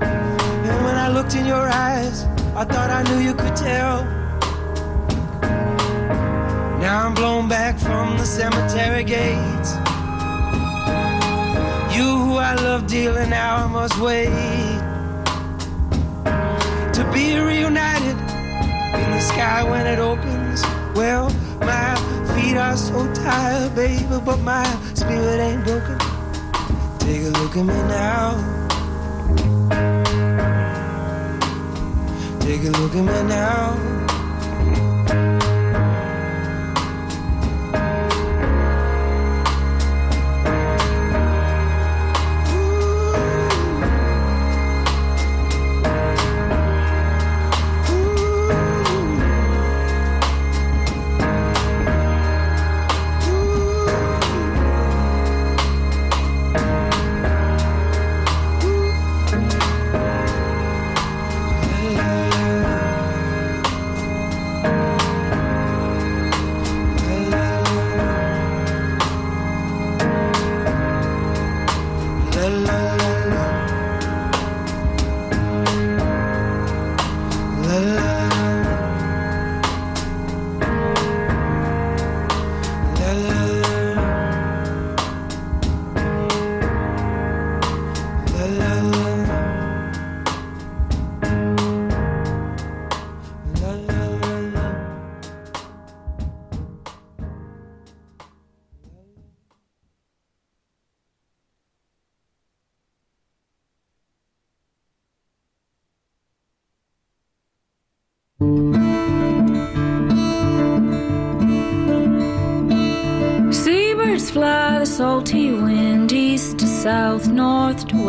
And 0.00 0.84
when 0.84 0.94
I 0.94 1.08
looked 1.08 1.34
in 1.34 1.44
your 1.44 1.66
eyes, 1.68 2.26
I 2.54 2.64
thought 2.64 2.90
I 2.90 3.02
knew 3.02 3.18
you 3.18 3.34
could 3.34 3.56
tell. 3.56 4.04
Now 6.78 7.06
I'm 7.06 7.12
blown 7.12 7.48
back 7.48 7.76
from 7.76 8.16
the 8.18 8.24
cemetery 8.24 9.02
gates. 9.02 9.72
You 11.92 12.06
who 12.22 12.36
I 12.36 12.54
love 12.54 12.86
dearly, 12.86 13.28
now 13.28 13.56
I 13.64 13.66
must 13.66 13.98
wait. 13.98 14.30
To 16.94 17.02
be 17.12 17.36
reunited 17.36 18.16
in 18.94 19.10
the 19.10 19.20
sky 19.20 19.64
when 19.68 19.88
it 19.88 19.98
opens. 19.98 20.62
Well, 20.94 21.30
my 21.58 21.99
feet 22.40 22.56
are 22.56 22.76
so 22.76 23.12
tired, 23.12 23.74
baby, 23.74 24.18
but 24.24 24.38
my 24.40 24.64
spirit 24.94 25.40
ain't 25.40 25.64
broken. 25.64 25.98
Take 26.98 27.22
a 27.22 27.30
look 27.38 27.56
at 27.56 27.64
me 27.64 27.80
now. 27.98 28.28
Take 32.40 32.62
a 32.62 32.70
look 32.78 32.94
at 32.94 33.04
me 33.04 33.28
now. 33.28 33.99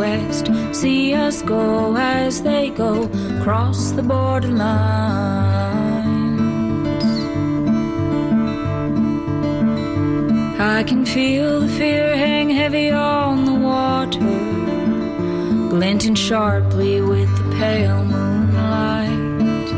West. 0.02 0.46
See 0.72 1.14
us 1.14 1.42
go 1.42 1.96
as 1.96 2.42
they 2.42 2.70
go 2.70 3.04
across 3.38 3.92
the 3.92 4.02
borderlines. 4.02 4.58
I 10.76 10.82
can 10.88 11.04
feel 11.04 11.60
the 11.60 11.72
fear 11.78 12.16
hang 12.16 12.50
heavy 12.50 12.90
on 12.90 13.44
the 13.50 13.58
water, 13.72 14.32
glinting 15.72 16.16
sharply 16.16 17.00
with 17.00 17.30
the 17.38 17.48
pale 17.60 18.04
moonlight. 18.04 19.70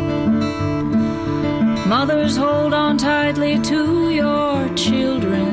Mothers, 1.87 2.35
hold 2.37 2.73
on 2.73 2.97
tightly 2.97 3.55
to 3.73 4.11
your 4.23 4.57
children. 4.75 5.53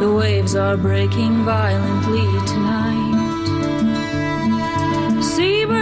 The 0.00 0.10
waves 0.20 0.54
are 0.54 0.76
breaking 0.76 1.34
violently 1.44 2.37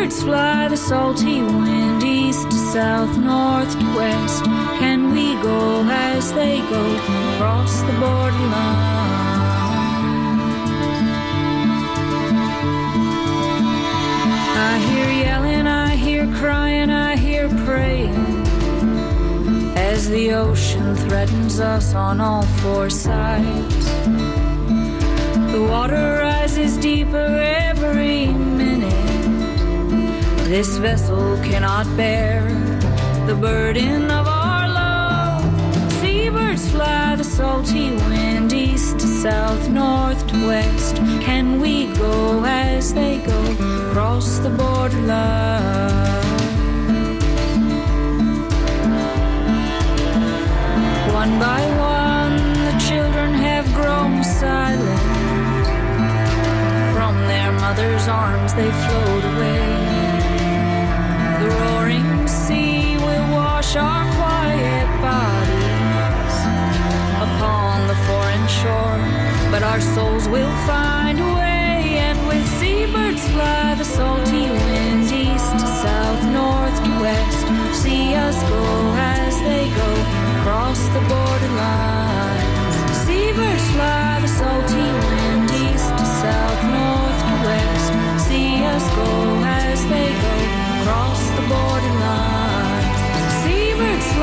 Seabirds 0.06 0.22
fly 0.22 0.68
the 0.68 0.76
salty 0.76 1.42
wind 1.42 2.02
east 2.04 2.48
to 2.50 2.56
south, 2.72 3.18
north 3.18 3.72
to 3.72 3.96
west. 3.96 4.44
Can 4.78 5.10
we 5.10 5.34
go 5.42 5.84
as 5.90 6.32
they 6.32 6.60
go 6.60 6.96
across 7.34 7.80
the 7.80 7.92
borderline? 7.92 8.44
I 14.58 14.78
hear 14.90 15.24
yelling, 15.24 15.66
I 15.66 15.96
hear 15.96 16.32
crying, 16.34 16.90
I 16.90 17.16
hear 17.16 17.48
praying 17.64 18.46
as 19.76 20.08
the 20.08 20.32
ocean 20.32 20.94
threatens 20.94 21.58
us 21.58 21.94
on 21.94 22.20
all 22.20 22.42
four 22.62 22.90
sides. 22.90 23.86
The 25.52 25.66
water 25.68 26.20
rises 26.22 26.76
deeper 26.76 27.16
every. 27.16 28.45
This 30.48 30.76
vessel 30.76 31.36
cannot 31.42 31.88
bear 31.96 32.44
the 33.26 33.34
burden 33.34 34.12
of 34.12 34.28
our 34.28 34.68
load. 34.68 35.92
Seabirds 35.94 36.70
fly 36.70 37.16
the 37.16 37.24
salty 37.24 37.90
wind 37.90 38.52
east 38.52 39.00
to 39.00 39.08
south, 39.08 39.68
north 39.68 40.24
to 40.28 40.46
west. 40.46 40.98
Can 41.20 41.60
we 41.60 41.92
go 41.94 42.44
as 42.46 42.94
they 42.94 43.18
go 43.18 43.40
across 43.88 44.38
the 44.38 44.50
borderline? 44.50 46.22
One 51.12 51.40
by 51.40 51.60
one, 51.76 52.36
the 52.68 52.76
children 52.88 53.34
have 53.34 53.66
grown 53.74 54.22
silent. 54.22 55.00
From 56.94 57.16
their 57.26 57.50
mother's 57.50 58.06
arms, 58.06 58.54
they 58.54 58.70
float 58.70 59.24
away. 59.34 59.75
Wash 63.66 63.76
our 63.76 64.04
quiet 64.14 64.86
bodies 65.02 66.36
upon 67.26 67.88
the 67.88 67.96
foreign 68.06 68.46
shore, 68.46 69.00
but 69.50 69.62
our 69.62 69.80
souls 69.80 70.28
will 70.28 70.54
find 70.66 71.18
a 71.18 71.34
way. 71.34 71.98
And 72.06 72.18
with 72.28 72.46
seabirds 72.58 73.26
fly 73.30 73.74
the 73.74 73.84
salty 73.84 74.46
winds 74.50 75.12
east 75.12 75.50
to 75.60 75.66
south, 75.82 76.22
north 76.30 76.78
to 76.84 76.92
west. 77.00 77.46
See 77.82 78.14
us 78.14 78.38
go 78.42 78.64
as 78.98 79.34
they 79.40 79.66
go 79.82 79.90
across 80.38 80.80
the 80.94 81.02
borderline. 81.10 82.42
Seabirds 83.04 83.66
fly 83.74 84.20
the 84.22 84.28
salty 84.28 84.88
wind 85.10 85.50
east 85.64 85.90
to 85.98 86.06
south, 86.22 86.60
north 86.76 87.20
to 87.28 87.36
west. 87.48 87.88
See 88.28 88.62
us 88.64 88.86
go 88.94 89.10
as 89.44 89.80
they 89.86 90.10
go 90.24 90.34
across 90.82 91.20
the 91.30 91.42
borderline. 91.48 91.85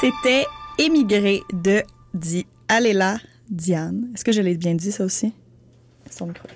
C'était 0.00 0.46
Émigré 0.78 1.42
de 1.52 1.82
Di 2.12 2.46
Aléla 2.68 3.16
Diane. 3.48 4.10
Est-ce 4.14 4.24
que 4.24 4.32
je 4.32 4.40
l'ai 4.42 4.56
bien 4.56 4.74
dit, 4.74 4.92
ça 4.92 5.04
aussi? 5.04 5.32
Son 6.10 6.26
micro. 6.26 6.46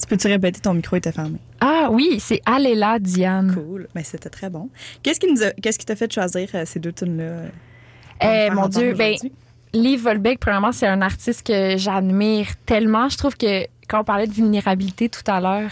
Tu 0.00 0.06
peux-tu 0.06 0.26
répéter? 0.28 0.60
Ton 0.60 0.74
micro 0.74 0.96
était 0.96 1.12
fermé. 1.12 1.38
Ah 1.60 1.88
oui, 1.90 2.18
c'est 2.20 2.40
Aléla 2.46 2.98
Diane. 2.98 3.52
Cool. 3.54 3.88
Mais 3.94 4.04
c'était 4.04 4.30
très 4.30 4.50
bon. 4.50 4.68
Qu'est-ce 5.02 5.20
qui 5.20 5.30
nous 5.32 5.42
a- 5.42 5.50
qu'est-ce 5.52 5.78
qui 5.78 5.86
t'a 5.86 5.96
fait 5.96 6.12
choisir 6.12 6.48
euh, 6.54 6.64
ces 6.64 6.78
deux 6.78 6.92
tunes-là? 6.92 7.22
euh, 7.24 7.48
Eh, 8.22 8.50
mon 8.50 8.68
Dieu, 8.68 8.94
ben? 8.94 9.16
Liv 9.74 10.02
Volbeck, 10.02 10.40
premièrement, 10.40 10.72
c'est 10.72 10.86
un 10.86 11.02
artiste 11.02 11.46
que 11.46 11.76
j'admire 11.76 12.46
tellement. 12.64 13.08
Je 13.08 13.18
trouve 13.18 13.36
que 13.36 13.64
quand 13.88 14.00
on 14.00 14.04
parlait 14.04 14.26
de 14.26 14.32
vulnérabilité 14.32 15.08
tout 15.08 15.22
à 15.30 15.40
l'heure, 15.40 15.70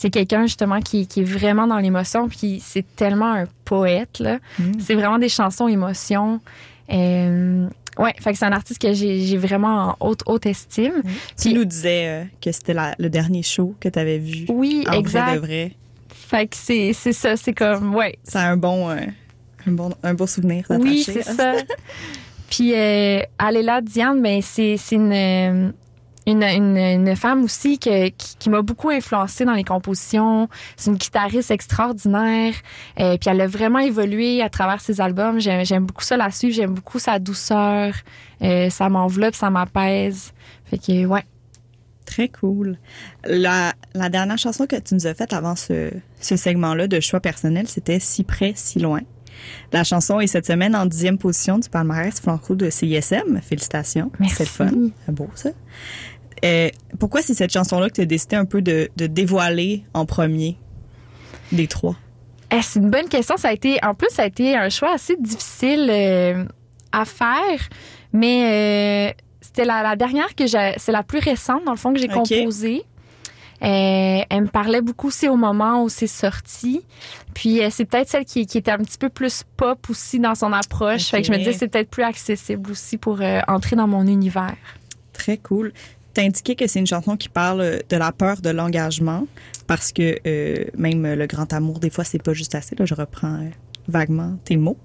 c'est 0.00 0.08
quelqu'un 0.08 0.42
justement 0.46 0.80
qui, 0.80 1.06
qui 1.06 1.20
est 1.20 1.24
vraiment 1.24 1.66
dans 1.66 1.78
l'émotion, 1.78 2.26
puis 2.30 2.58
c'est 2.64 2.86
tellement 2.96 3.32
un 3.34 3.44
poète. 3.66 4.18
Là. 4.18 4.38
Mm. 4.58 4.72
C'est 4.80 4.94
vraiment 4.94 5.18
des 5.18 5.28
chansons 5.28 5.68
émotions. 5.68 6.40
Euh, 6.90 7.68
ouais, 7.98 8.14
fait 8.18 8.32
que 8.32 8.38
c'est 8.38 8.46
un 8.46 8.52
artiste 8.52 8.80
que 8.80 8.94
j'ai 8.94 9.20
j'ai 9.26 9.36
vraiment 9.36 9.96
en 10.00 10.06
haute, 10.08 10.22
haute 10.24 10.46
estime. 10.46 11.02
Tu 11.36 11.48
Puis- 11.50 11.54
nous 11.54 11.66
disais 11.66 12.06
euh, 12.08 12.24
que 12.40 12.50
c'était 12.50 12.72
la- 12.72 12.94
le 12.98 13.10
dernier 13.10 13.42
show 13.42 13.74
que 13.78 13.90
tu 13.90 13.98
avais 13.98 14.18
vu. 14.18 14.46
Oui, 14.48 14.84
en 14.86 14.92
vrai 14.92 14.98
exact. 15.00 15.34
de 15.34 15.38
vrai. 15.40 15.72
Fait 16.08 16.46
que 16.46 16.56
c'est 16.56 16.92
c'est 16.94 17.12
ça, 17.12 17.36
c'est 17.36 17.52
comme, 17.52 17.94
ouais, 17.94 18.16
C'est 18.22 18.38
un 18.38 18.56
bon, 18.56 18.88
euh, 18.88 18.96
un 19.66 19.72
bon, 19.72 19.90
un 20.02 20.14
beau 20.14 20.26
souvenir 20.26 20.64
d'attacher. 20.68 20.88
Oui, 20.90 21.02
c'est 21.04 21.22
ça. 21.24 21.56
Puis 22.50 22.72
euh, 22.74 23.20
Aléla 23.38 23.82
Diane, 23.82 24.22
ben 24.22 24.40
c'est 24.42 24.76
c'est 24.78 24.96
une, 24.96 25.12
euh, 25.12 25.70
une, 26.30 26.42
une, 26.42 26.76
une 26.76 27.16
femme 27.16 27.44
aussi 27.44 27.78
que, 27.78 28.08
qui, 28.08 28.36
qui 28.38 28.50
m'a 28.50 28.62
beaucoup 28.62 28.90
influencée 28.90 29.44
dans 29.44 29.54
les 29.54 29.64
compositions. 29.64 30.48
C'est 30.76 30.90
une 30.90 30.96
guitariste 30.96 31.50
extraordinaire. 31.50 32.54
Euh, 32.98 33.16
puis 33.18 33.30
elle 33.30 33.40
a 33.40 33.46
vraiment 33.46 33.78
évolué 33.80 34.42
à 34.42 34.48
travers 34.48 34.80
ses 34.80 35.00
albums. 35.00 35.40
J'aime 35.40 35.86
beaucoup 35.86 36.04
ça 36.04 36.16
la 36.16 36.30
suivre. 36.30 36.54
J'aime 36.54 36.74
beaucoup 36.74 36.98
sa 36.98 37.18
douceur. 37.18 37.94
Euh, 38.42 38.70
ça 38.70 38.88
m'enveloppe, 38.88 39.34
ça 39.34 39.50
m'apaise. 39.50 40.32
Fait 40.64 40.78
que 40.78 41.06
ouais. 41.06 41.24
Très 42.06 42.28
cool. 42.28 42.76
La, 43.24 43.72
la 43.94 44.08
dernière 44.08 44.38
chanson 44.38 44.66
que 44.66 44.74
tu 44.76 44.94
nous 44.94 45.06
as 45.06 45.14
faite 45.14 45.32
avant 45.32 45.54
ce, 45.54 45.90
ce 46.20 46.36
segment-là 46.36 46.88
de 46.88 46.98
choix 46.98 47.20
personnel, 47.20 47.68
c'était 47.68 48.00
Si 48.00 48.24
près, 48.24 48.52
si 48.56 48.80
loin. 48.80 49.00
La 49.72 49.84
chanson 49.84 50.20
est 50.20 50.26
cette 50.26 50.46
semaine 50.46 50.74
en 50.74 50.86
dixième 50.86 51.18
position 51.18 51.58
du 51.58 51.68
palmarès 51.68 52.20
franco 52.20 52.54
de 52.54 52.68
CISM. 52.68 53.40
Félicitations. 53.40 54.10
Merci. 54.18 54.36
C'est 54.36 54.44
le 54.44 54.48
fun. 54.48 54.90
C'est 55.06 55.14
beau, 55.14 55.30
ça. 55.34 55.50
Euh, 56.44 56.68
pourquoi 56.98 57.22
c'est 57.22 57.34
cette 57.34 57.52
chanson-là 57.52 57.88
que 57.88 57.94
tu 57.94 58.00
as 58.00 58.06
décidé 58.06 58.36
un 58.36 58.44
peu 58.44 58.62
de, 58.62 58.88
de 58.96 59.06
dévoiler 59.06 59.84
en 59.94 60.06
premier 60.06 60.56
des 61.52 61.66
trois? 61.66 61.96
Eh, 62.50 62.62
c'est 62.62 62.80
une 62.80 62.90
bonne 62.90 63.08
question. 63.08 63.36
Ça 63.36 63.48
a 63.48 63.52
été, 63.52 63.78
en 63.84 63.94
plus, 63.94 64.08
ça 64.10 64.22
a 64.22 64.26
été 64.26 64.56
un 64.56 64.70
choix 64.70 64.92
assez 64.94 65.16
difficile 65.16 65.88
euh, 65.90 66.44
à 66.92 67.04
faire, 67.04 67.68
mais 68.12 69.10
euh, 69.10 69.22
c'était 69.40 69.64
la, 69.64 69.82
la 69.82 69.96
dernière 69.96 70.34
que 70.34 70.46
j'ai, 70.46 70.74
c'est 70.76 70.92
la 70.92 71.02
plus 71.02 71.20
récente 71.20 71.64
dans 71.64 71.72
le 71.72 71.76
fond 71.76 71.92
que 71.92 72.00
j'ai 72.00 72.08
composée. 72.08 72.84
Euh, 73.62 74.22
elle 74.30 74.42
me 74.42 74.48
parlait 74.48 74.80
beaucoup 74.80 75.08
aussi 75.08 75.28
au 75.28 75.36
moment 75.36 75.82
où 75.84 75.90
c'est 75.90 76.06
sorti. 76.06 76.80
Puis 77.34 77.62
euh, 77.62 77.68
c'est 77.70 77.84
peut-être 77.84 78.08
celle 78.08 78.24
qui, 78.24 78.46
qui 78.46 78.56
était 78.56 78.70
un 78.70 78.78
petit 78.78 78.96
peu 78.96 79.10
plus 79.10 79.42
pop 79.58 79.90
aussi 79.90 80.18
dans 80.18 80.34
son 80.34 80.52
approche. 80.54 81.08
Fait 81.10 81.20
que 81.20 81.26
je 81.26 81.32
me 81.32 81.36
disais 81.36 81.52
c'est 81.52 81.68
peut-être 81.68 81.90
plus 81.90 82.02
accessible 82.02 82.70
aussi 82.70 82.96
pour 82.96 83.20
euh, 83.20 83.40
entrer 83.48 83.76
dans 83.76 83.86
mon 83.86 84.06
univers. 84.06 84.56
Très 85.12 85.36
cool. 85.36 85.74
Indiqué 86.18 86.54
que 86.54 86.66
c'est 86.66 86.78
une 86.80 86.86
chanson 86.86 87.16
qui 87.16 87.28
parle 87.28 87.80
de 87.88 87.96
la 87.96 88.12
peur 88.12 88.42
de 88.42 88.50
l'engagement 88.50 89.26
parce 89.66 89.90
que 89.92 90.18
euh, 90.26 90.64
même 90.76 91.14
le 91.14 91.26
grand 91.26 91.50
amour, 91.52 91.78
des 91.80 91.88
fois, 91.90 92.04
c'est 92.04 92.22
pas 92.22 92.34
juste 92.34 92.54
assez. 92.54 92.76
Là, 92.76 92.84
je 92.84 92.94
reprends 92.94 93.34
euh, 93.36 93.48
vaguement 93.88 94.36
tes 94.44 94.56
mots. 94.58 94.76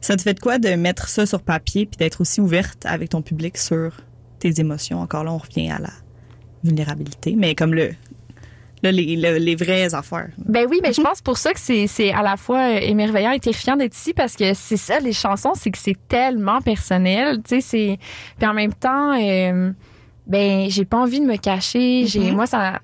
Ça 0.00 0.16
te 0.16 0.22
fait 0.22 0.32
de 0.34 0.40
quoi 0.40 0.58
de 0.58 0.70
mettre 0.70 1.08
ça 1.08 1.26
sur 1.26 1.42
papier 1.42 1.84
puis 1.84 1.98
d'être 1.98 2.22
aussi 2.22 2.40
ouverte 2.40 2.86
avec 2.86 3.10
ton 3.10 3.20
public 3.20 3.58
sur 3.58 3.92
tes 4.38 4.58
émotions? 4.58 5.00
Encore 5.00 5.24
là, 5.24 5.32
on 5.32 5.38
revient 5.38 5.70
à 5.70 5.78
la 5.80 5.90
vulnérabilité, 6.64 7.34
mais 7.36 7.54
comme 7.54 7.74
le, 7.74 7.90
là, 8.82 8.92
les, 8.92 9.16
le- 9.16 9.36
les 9.38 9.56
vraies 9.56 9.94
affaires. 9.94 10.30
Ben 10.38 10.66
oui, 10.70 10.80
mais 10.82 10.92
je 10.94 11.02
pense 11.02 11.20
pour 11.20 11.36
ça 11.36 11.52
que 11.52 11.60
c'est 11.60 12.12
à 12.12 12.22
la 12.22 12.36
fois 12.38 12.70
euh, 12.74 12.78
émerveillant 12.80 13.32
et 13.32 13.40
terrifiant 13.40 13.76
d'être 13.76 13.96
ici 13.96 14.14
parce 14.14 14.34
que 14.36 14.54
c'est 14.54 14.76
ça 14.78 14.98
les 15.00 15.12
chansons, 15.12 15.52
c'est 15.54 15.70
que 15.70 15.78
c'est 15.78 15.96
tellement 16.08 16.62
personnel, 16.62 17.42
tu 17.42 17.56
sais 17.56 17.60
c'est 17.60 17.98
puis 18.38 18.48
en 18.48 18.54
même 18.54 18.72
temps 18.72 19.12
euh, 19.20 19.72
ben 20.30 20.70
j'ai 20.70 20.86
pas 20.86 20.96
envie 20.98 21.20
de 21.20 21.26
me 21.26 21.36
cacher, 21.36 22.06
j'ai 22.06 22.30
moi 22.32 22.46
ça 22.46 22.80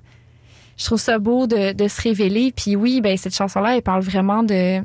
je 0.76 0.84
trouve 0.84 1.00
ça 1.00 1.18
beau 1.18 1.46
de, 1.46 1.72
de 1.72 1.88
se 1.88 2.02
révéler. 2.02 2.52
Puis 2.54 2.76
oui, 2.76 3.00
ben 3.00 3.16
cette 3.16 3.34
chanson 3.34 3.60
là 3.60 3.76
elle 3.76 3.82
parle 3.82 4.02
vraiment 4.02 4.42
de 4.42 4.80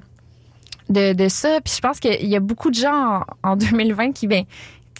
de, 0.89 1.13
de 1.13 1.27
ça. 1.27 1.59
Puis 1.63 1.73
je 1.75 1.81
pense 1.81 1.99
qu'il 1.99 2.25
y 2.27 2.35
a 2.35 2.39
beaucoup 2.39 2.69
de 2.69 2.75
gens 2.75 3.23
en, 3.43 3.51
en 3.51 3.55
2020 3.57 4.13
qui 4.13 4.27
ben 4.27 4.45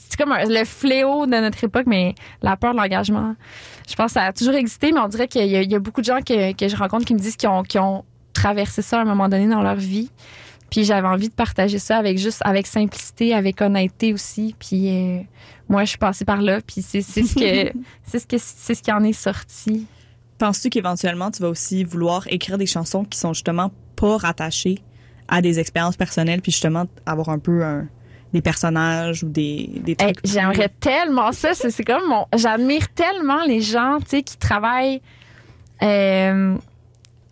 c'est 0.09 0.18
comme 0.18 0.34
un- 0.34 0.43
le 0.45 0.66
fléau 0.66 1.26
de 1.26 1.32
notre 1.32 1.64
époque, 1.64 1.86
mais 1.88 2.16
la 2.41 2.57
peur 2.57 2.74
de 2.74 2.78
l'engagement, 2.78 3.36
je 3.88 3.95
pense 3.95 4.07
que 4.07 4.14
ça 4.14 4.24
a 4.26 4.34
toujours 4.34 4.55
existé, 4.55 4.91
mais 4.91 4.99
on 4.99 5.07
dirait 5.07 5.30
qu'il 5.30 5.45
y, 5.47 5.55
a- 5.55 5.62
il 5.62 5.72
y 5.72 5.76
a 5.76 5.80
beaucoup 5.80 6.01
de 6.01 6.05
gens 6.05 6.20
que, 6.20 6.51
que 6.53 6.68
je 6.68 6.76
rencontre 6.76 7.05
qui 7.05 7.14
me 7.14 7.20
disent 7.20 7.38
qu'ils 7.38 7.47
ont, 7.47 7.64
qu'ils 7.64 7.80
ont 7.80 8.03
traversé 8.34 8.82
ça 8.82 8.97
à 8.99 9.01
un 9.03 9.05
moment 9.05 9.30
donné 9.30 9.47
dans 9.47 9.62
leur 9.62 9.76
vie. 9.76 10.09
Puis 10.72 10.86
j'avais 10.86 11.07
envie 11.07 11.30
de 11.30 11.34
partager 11.34 11.78
ça 11.78 11.97
avec 11.97 12.17
juste 12.17 12.41
avec 12.45 12.65
simplicité, 12.65 13.36
avec 13.36 13.61
honnêteté 13.61 14.13
aussi. 14.13 14.55
Puis 14.57 14.89
euh, 14.89 15.19
moi, 15.69 15.84
je 15.84 15.89
suis 15.89 15.97
passée 15.99 16.26
par 16.26 16.41
là, 16.41 16.59
puis 16.61 16.82
c'est 16.82 17.01
ce 17.01 17.36
que 17.36 17.78
c'est 18.03 18.17
ce 18.19 18.26
que 18.26 18.38
c'est 18.39 18.74
ce 18.74 18.82
qui 18.82 18.91
en 18.91 19.03
est 19.03 19.13
sorti. 19.13 19.86
Penses-tu 20.39 20.69
qu'éventuellement, 20.72 21.30
tu 21.30 21.41
vas 21.43 21.49
aussi 21.49 21.84
vouloir 21.84 22.26
écrire 22.28 22.57
des 22.57 22.65
chansons 22.65 23.03
qui 23.03 23.19
sont 23.19 23.34
justement 23.34 23.69
pas 23.95 24.17
rattachées 24.17 24.80
à 25.28 25.41
des 25.41 25.59
expériences 25.59 25.97
personnelles, 25.97 26.41
puis 26.41 26.51
justement 26.51 26.86
avoir 27.05 27.30
un 27.30 27.38
peu 27.39 27.63
un- 27.63 27.88
des 28.34 28.41
personnages 28.41 29.24
ou 29.24 29.30
des, 29.30 29.69
des 29.84 29.91
Hey, 29.99 30.13
trucs. 30.13 30.19
J'aimerais 30.24 30.69
tellement 30.80 31.32
ça. 31.34 31.53
C'est 31.53 31.69
c'est 31.69 31.84
comme 31.84 32.07
mon. 32.07 32.26
J'admire 32.36 32.88
tellement 32.93 33.43
les 33.45 33.59
gens, 33.61 33.99
tu 33.99 34.05
sais, 34.09 34.24
qui 34.24 34.38
travaillent. 34.38 35.01
euh, 35.84 36.55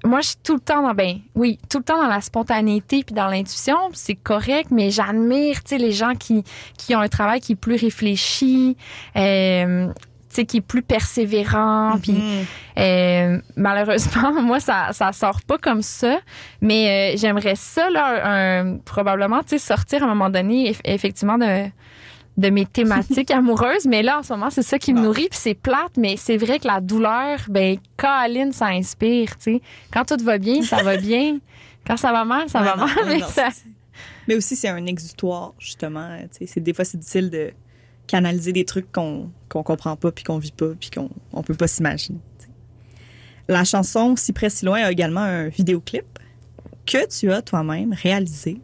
moi, 0.05 0.21
je 0.21 0.27
suis 0.29 0.37
tout 0.43 0.53
le 0.53 0.59
temps 0.61 0.81
dans. 0.81 0.93
Ben, 0.93 1.19
oui, 1.35 1.59
tout 1.69 1.79
le 1.79 1.83
temps 1.83 2.01
dans 2.01 2.07
la 2.07 2.21
spontanéité 2.21 3.03
puis 3.03 3.13
dans 3.13 3.27
l'intuition, 3.27 3.77
puis 3.89 3.99
c'est 4.01 4.15
correct, 4.15 4.67
mais 4.71 4.91
j'admire, 4.91 5.63
tu 5.63 5.69
sais, 5.71 5.77
les 5.77 5.91
gens 5.91 6.15
qui, 6.15 6.43
qui 6.77 6.95
ont 6.95 6.99
un 6.99 7.09
travail 7.09 7.41
qui 7.41 7.53
est 7.53 7.55
plus 7.55 7.75
réfléchi, 7.75 8.77
euh, 9.17 9.87
tu 9.87 10.35
sais, 10.35 10.45
qui 10.45 10.57
est 10.57 10.61
plus 10.61 10.83
persévérant, 10.83 11.97
puis 12.01 12.13
Mhm. 12.13 12.45
euh, 12.77 13.41
malheureusement, 13.55 14.31
moi, 14.41 14.59
ça, 14.59 14.89
ça 14.93 15.11
sort 15.11 15.41
pas 15.41 15.57
comme 15.57 15.81
ça. 15.81 16.19
Mais 16.61 17.13
euh, 17.13 17.17
j'aimerais 17.17 17.55
ça, 17.55 17.89
là, 17.89 18.59
un- 18.61 18.77
probablement, 18.77 19.39
tu 19.41 19.49
sais, 19.49 19.57
sortir 19.57 20.03
à 20.03 20.05
un 20.05 20.09
moment 20.09 20.29
donné, 20.29 20.71
eff- 20.71 20.81
effectivement, 20.85 21.37
de, 21.37 21.65
de 22.39 22.49
mes 22.49 22.65
thématiques 22.65 23.31
amoureuses. 23.31 23.85
Mais 23.85 24.01
là, 24.01 24.19
en 24.19 24.23
ce 24.23 24.33
moment, 24.33 24.49
c'est 24.49 24.63
ça 24.63 24.79
qui 24.79 24.93
me 24.93 25.01
nourrit, 25.01 25.27
puis 25.29 25.39
c'est 25.39 25.53
plate, 25.53 25.97
mais 25.97 26.15
c'est 26.17 26.37
vrai 26.37 26.57
que 26.59 26.67
la 26.67 26.79
douleur, 26.81 27.39
ben, 27.49 27.77
Caroline, 27.97 28.51
ça 28.53 28.67
inspire, 28.67 29.35
tu 29.37 29.55
sais. 29.55 29.61
Quand 29.91 30.05
tout 30.05 30.23
va 30.23 30.37
bien, 30.37 30.61
ça 30.63 30.81
va 30.81 30.97
bien. 30.97 31.39
Quand 31.85 31.97
ça 31.97 32.11
va 32.11 32.23
mal, 32.25 32.49
ça 32.49 32.59
Ouais, 32.61 32.65
va 32.67 32.75
non, 32.77 32.85
mal. 32.85 32.95
mais 33.07 33.17
non, 33.19 33.27
ça- 33.27 33.49
Mais 34.27 34.35
aussi, 34.35 34.55
c'est 34.55 34.67
un 34.69 34.85
exutoire, 34.85 35.53
justement. 35.59 36.07
tu 36.31 36.39
sais, 36.39 36.45
C'est, 36.45 36.59
des 36.61 36.73
fois, 36.73 36.85
c'est 36.85 36.97
difficile 36.97 37.29
de 37.29 37.51
canaliser 38.07 38.53
des 38.53 38.65
trucs 38.65 38.91
qu'on, 38.91 39.29
qu'on 39.49 39.63
comprend 39.63 39.95
pas, 39.95 40.11
puis 40.11 40.23
qu'on 40.23 40.37
vit 40.37 40.51
pas, 40.51 40.69
puis 40.79 40.89
qu'on 40.91 41.09
on 41.33 41.43
peut 41.43 41.53
pas 41.55 41.67
s'imaginer. 41.67 42.19
tu 42.39 42.45
sais. 42.45 42.51
La 43.47 43.63
chanson 43.63 44.15
Si 44.15 44.31
près, 44.33 44.49
si 44.49 44.65
loin 44.65 44.83
a 44.83 44.91
également 44.91 45.21
un 45.21 45.47
vidéoclip 45.49 46.05
que 46.85 47.07
tu 47.07 47.31
as 47.31 47.41
toi-même 47.41 47.93
réalisé. 47.93 48.61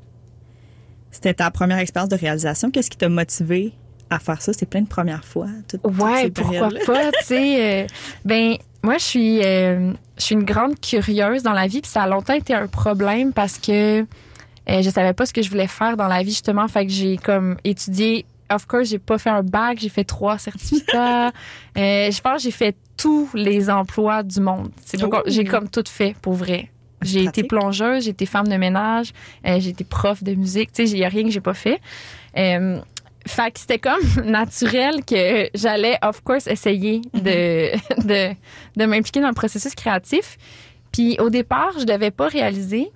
C'était 1.16 1.34
ta 1.34 1.50
première 1.50 1.78
expérience 1.78 2.10
de 2.10 2.18
réalisation. 2.18 2.70
Qu'est-ce 2.72 2.90
qui 2.90 2.98
t'a 2.98 3.08
motivé 3.10 3.72
à 4.10 4.20
faire 4.20 4.42
ça? 4.42 4.52
C'est 4.52 4.66
plein 4.66 4.82
de 4.82 4.88
premières 4.88 5.24
fois. 5.24 5.48
toutes 5.70 5.82
Ouais, 5.98 6.30
pourquoi 6.30 6.70
pas, 6.86 7.12
tu 7.20 7.24
sais. 7.26 7.84
euh, 7.84 7.88
ben, 8.26 8.56
moi, 8.84 8.98
je 8.98 9.04
suis, 9.04 9.42
euh, 9.44 9.94
je 10.18 10.24
suis 10.24 10.36
une 10.36 10.44
grande 10.44 10.78
curieuse 10.80 11.42
dans 11.42 11.54
la 11.54 11.68
vie, 11.68 11.80
puis 11.82 11.90
ça 11.90 12.04
a 12.04 12.08
longtemps 12.08 12.34
été 12.34 12.54
un 12.54 12.68
problème 12.68 13.32
parce 13.32 13.58
que 13.58 14.02
euh, 14.02 14.06
je 14.82 14.90
savais 14.90 15.14
pas 15.14 15.26
ce 15.26 15.32
que 15.34 15.42
je 15.42 15.50
voulais 15.50 15.68
faire 15.68 15.96
dans 15.96 16.08
la 16.08 16.22
vie, 16.22 16.32
justement. 16.32 16.68
Fait 16.68 16.86
que 16.86 16.92
j'ai 16.92 17.16
comme 17.18 17.56
étudié. 17.64 18.26
Of 18.52 18.68
course, 18.68 18.90
j'ai 18.90 19.00
pas 19.00 19.18
fait 19.18 19.30
un 19.32 19.42
bac, 19.42 19.80
j'ai 19.80 19.90
fait 19.90 20.04
trois 20.04 20.38
certificats. 20.38 21.32
Je 21.76 22.22
pense 22.22 22.36
que 22.38 22.42
j'ai 22.44 22.52
fait 22.52 22.76
tous 22.96 23.28
les 23.34 23.70
emplois 23.72 24.22
du 24.22 24.40
monde. 24.40 24.70
Donc, 25.00 25.16
Oh. 25.18 25.22
j'ai 25.26 25.44
comme 25.46 25.68
tout 25.68 25.84
fait 25.90 26.16
pour 26.22 26.34
vrai. 26.34 26.70
J'ai 27.02 27.24
été 27.24 27.44
plongeuse, 27.44 28.06
j'ai 28.06 28.12
été 28.12 28.26
femme 28.26 28.48
de 28.48 28.56
ménage, 28.56 29.12
euh, 29.46 29.60
j'ai 29.60 29.70
été 29.70 29.84
prof 29.84 30.24
de 30.24 30.34
musique. 30.34 30.72
Tu 30.72 30.88
sais, 30.88 30.92
il 30.92 30.98
y 30.98 31.06
a 31.06 31.10
rien 31.10 31.24
que 31.24 31.30
j'ai 31.30 31.42
pas 31.42 31.54
fait. 31.54 31.80
Euh, 32.38 32.80
fait 33.28 33.52
que 33.52 33.60
c'était 33.60 33.80
comme 33.80 34.02
naturel 34.26 35.04
que 35.06 35.50
j'allais, 35.54 35.98
of 36.02 36.22
course, 36.22 36.48
essayer 36.48 37.02
de, 37.14 37.72
de, 38.08 38.34
de 38.76 38.86
m'impliquer 38.86 39.22
dans 39.22 39.30
le 39.30 39.34
processus 39.34 39.76
créatif. 39.76 40.38
Puis 40.92 41.18
au 41.20 41.30
départ, 41.30 41.74
je 41.80 41.86
devais 41.86 42.12
pas 42.12 42.28
réaliser. 42.28 42.92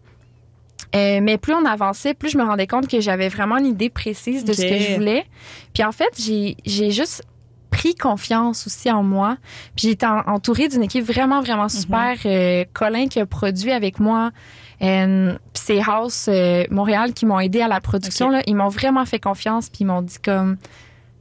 Euh, 0.95 1.19
mais 1.21 1.37
plus 1.37 1.53
on 1.53 1.65
avançait, 1.65 2.13
plus 2.13 2.29
je 2.29 2.37
me 2.37 2.43
rendais 2.43 2.65
compte 2.65 2.87
que 2.87 2.99
j'avais 2.99 3.27
vraiment 3.27 3.57
l'idée 3.57 3.89
précise 3.89 4.43
de 4.43 4.53
ce 4.53 4.61
que 4.61 4.79
je 4.79 4.95
voulais. 4.95 5.25
Puis 5.73 5.83
en 5.83 5.91
fait, 5.91 6.09
j'ai 6.17 6.91
juste 6.91 7.23
pris 7.79 7.95
confiance 7.95 8.67
aussi 8.67 8.91
en 8.91 9.03
moi. 9.03 9.37
Puis 9.75 9.87
j'ai 9.87 9.91
été 9.91 10.05
en- 10.05 10.19
entourée 10.27 10.67
d'une 10.67 10.83
équipe 10.83 11.05
vraiment, 11.05 11.41
vraiment 11.41 11.69
super. 11.69 12.15
Euh, 12.25 12.65
Colin 12.73 13.07
qui 13.07 13.19
a 13.19 13.25
produit 13.25 13.71
avec 13.71 13.99
moi. 13.99 14.31
Euh, 14.81 15.33
puis 15.53 15.63
c'est 15.65 15.81
House 15.81 16.27
euh, 16.29 16.63
Montréal 16.71 17.13
qui 17.13 17.25
m'ont 17.25 17.39
aidé 17.39 17.61
à 17.61 17.67
la 17.67 17.79
production. 17.79 18.29
Là. 18.29 18.41
Ils 18.47 18.55
m'ont 18.55 18.67
vraiment 18.69 19.05
fait 19.05 19.19
confiance. 19.19 19.69
Puis 19.69 19.79
ils 19.81 19.85
m'ont 19.85 20.01
dit 20.01 20.17
comme, 20.23 20.57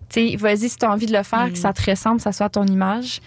tu 0.09 0.30
sais, 0.30 0.36
vas-y 0.36 0.68
si 0.68 0.76
tu 0.76 0.84
as 0.86 0.90
envie 0.90 1.06
de 1.06 1.16
le 1.16 1.22
faire, 1.22 1.46
Mm. 1.46 1.52
que 1.52 1.59
ça 1.59 1.72
te 1.72 1.90
ressemble, 1.90 2.16
que 2.16 2.22
ça 2.24 2.32
soit 2.32 2.46
à 2.46 2.50
ton 2.50 2.66
image. 2.66 3.20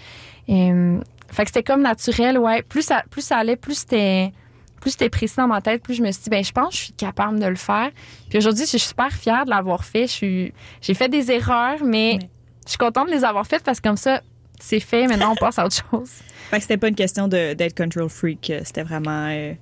Euh, 0.50 1.00
fait 1.32 1.44
que 1.44 1.50
c'était 1.50 1.64
comme 1.64 1.82
naturel, 1.84 2.38
ouais. 2.38 2.62
Plus 2.64 2.82
ça, 2.82 3.04
plus 3.10 3.22
ça 3.22 3.38
allait, 3.38 3.56
plus 3.56 3.76
c'était 3.76 4.34
plus 4.82 4.92
c'était 4.92 5.10
précis 5.10 5.36
dans 5.38 5.48
ma 5.48 5.62
tête, 5.62 5.84
plus 5.84 5.94
je 5.94 6.02
me 6.02 6.12
suis 6.12 6.24
dit, 6.24 6.30
ben, 6.32 6.44
je 6.44 6.52
pense 6.52 6.70
que 6.70 6.76
je 6.76 6.84
suis 6.86 6.94
capable 6.94 7.40
de 7.40 7.46
le 7.46 7.56
faire. 7.56 7.92
Puis 8.30 8.40
aujourd'hui, 8.40 8.64
je 8.64 8.70
suis 8.72 8.80
super 8.80 9.12
fière 9.12 9.46
de 9.46 9.52
l'avoir 9.52 9.86
fait. 9.86 10.08
Je 10.08 10.12
suis, 10.12 10.54
j'ai 10.82 10.94
fait 10.96 11.08
des 11.08 11.32
erreurs, 11.32 11.84
mais. 11.86 12.18
Je 12.66 12.70
suis 12.72 12.78
contente 12.78 13.08
de 13.08 13.12
les 13.14 13.24
avoir 13.24 13.46
faites 13.48 13.64
parce 13.64 13.80
que 13.80 13.88
comme 13.88 13.98
ça, 13.98 14.22
c'est 14.60 14.80
fait. 14.80 15.08
Maintenant, 15.08 15.32
on 15.32 15.36
passe 15.36 15.58
à 15.60 15.66
autre 15.66 15.76
chose. 15.92 16.10
Fait 16.52 16.58
que 16.58 16.62
c'était 16.64 16.78
pas 16.78 16.88
une 16.90 16.96
question 16.96 17.28
de, 17.28 17.54
d'être 17.54 17.76
control 17.78 18.10
freak. 18.10 18.50
euh, 18.50 18.62
C'était 18.64 18.84
vraiment 18.84 19.28
euh, 19.30 19.54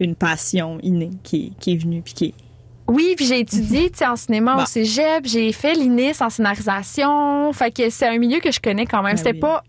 une 0.00 0.14
passion 0.14 0.78
innée 0.82 1.10
qui, 1.22 1.54
qui 1.60 1.72
est 1.72 1.76
venue 1.76 2.02
puis 2.02 2.12
qui 2.14 2.24
est 2.26 2.34
Oui, 2.88 3.14
puis 3.16 3.24
j'ai 3.24 3.40
étudié 3.40 3.90
en 4.06 4.16
cinéma 4.16 4.56
Bon. 4.56 4.62
au 4.62 4.66
cégep. 4.66 5.24
J'ai 5.26 5.52
fait 5.52 5.74
l'INIS 5.74 6.20
en 6.20 6.28
scénarisation. 6.30 7.52
Fait 7.52 7.70
que 7.70 7.88
c'est 7.88 8.06
un 8.08 8.18
milieu 8.18 8.40
que 8.40 8.50
je 8.52 8.60
connais 8.60 8.84
quand 8.86 9.02
même. 9.02 9.14
Ah 9.14 9.16
C'était 9.16 9.32
oui. 9.32 9.38
pas 9.40 9.62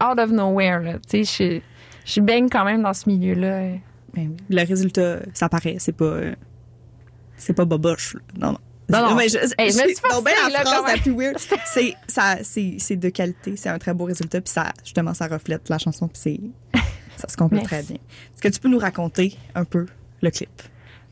out 0.12 0.18
of 0.18 0.30
nowhere, 0.30 0.80
là. 0.80 0.92
Tu 1.10 1.24
sais, 1.24 1.60
je, 2.06 2.12
je 2.14 2.20
baigne 2.20 2.48
quand 2.48 2.64
même 2.64 2.82
dans 2.82 2.94
ce 2.94 3.08
milieu-là. 3.08 3.60
Ben 4.14 4.30
oui. 4.30 4.36
Le 4.48 4.64
résultat, 4.66 5.18
ça 5.34 5.48
paraît, 5.48 5.76
c'est 5.78 5.92
pas. 5.96 6.04
euh, 6.04 6.34
c'est 7.36 7.52
pas 7.54 7.64
boboche. 7.64 8.14
là. 8.14 8.20
Non, 8.38 8.52
non. 8.52 8.58
Non, 8.88 9.10
non. 9.10 9.14
mais 9.14 9.28
je, 9.28 9.38
Hey, 9.58 9.70
je 9.70 9.78
me 9.78 9.88
suis 9.88 9.96
non, 10.10 10.22
ben, 10.22 10.32
la 10.50 10.58
là, 10.58 10.64
phrase 10.64 10.84
la 10.86 11.00
plus 11.00 11.12
weird. 11.12 11.36
C'est, 11.66 11.94
ça, 12.06 12.36
c'est, 12.42 12.76
c'est 12.78 12.96
de 12.96 13.08
qualité, 13.10 13.56
c'est 13.56 13.68
un 13.68 13.78
très 13.78 13.92
beau 13.92 14.04
résultat, 14.04 14.40
puis 14.40 14.50
ça, 14.52 14.72
justement, 14.82 15.12
ça 15.14 15.26
reflète 15.26 15.68
la 15.68 15.78
chanson, 15.78 16.08
puis 16.08 16.18
c'est, 16.20 16.80
ça 17.16 17.28
se 17.28 17.36
complète 17.36 17.64
très 17.64 17.82
bien. 17.82 17.96
Est-ce 17.96 18.40
que 18.40 18.48
tu 18.48 18.60
peux 18.60 18.68
nous 18.68 18.78
raconter 18.78 19.36
un 19.54 19.64
peu 19.64 19.86
le 20.22 20.30
clip? 20.30 20.62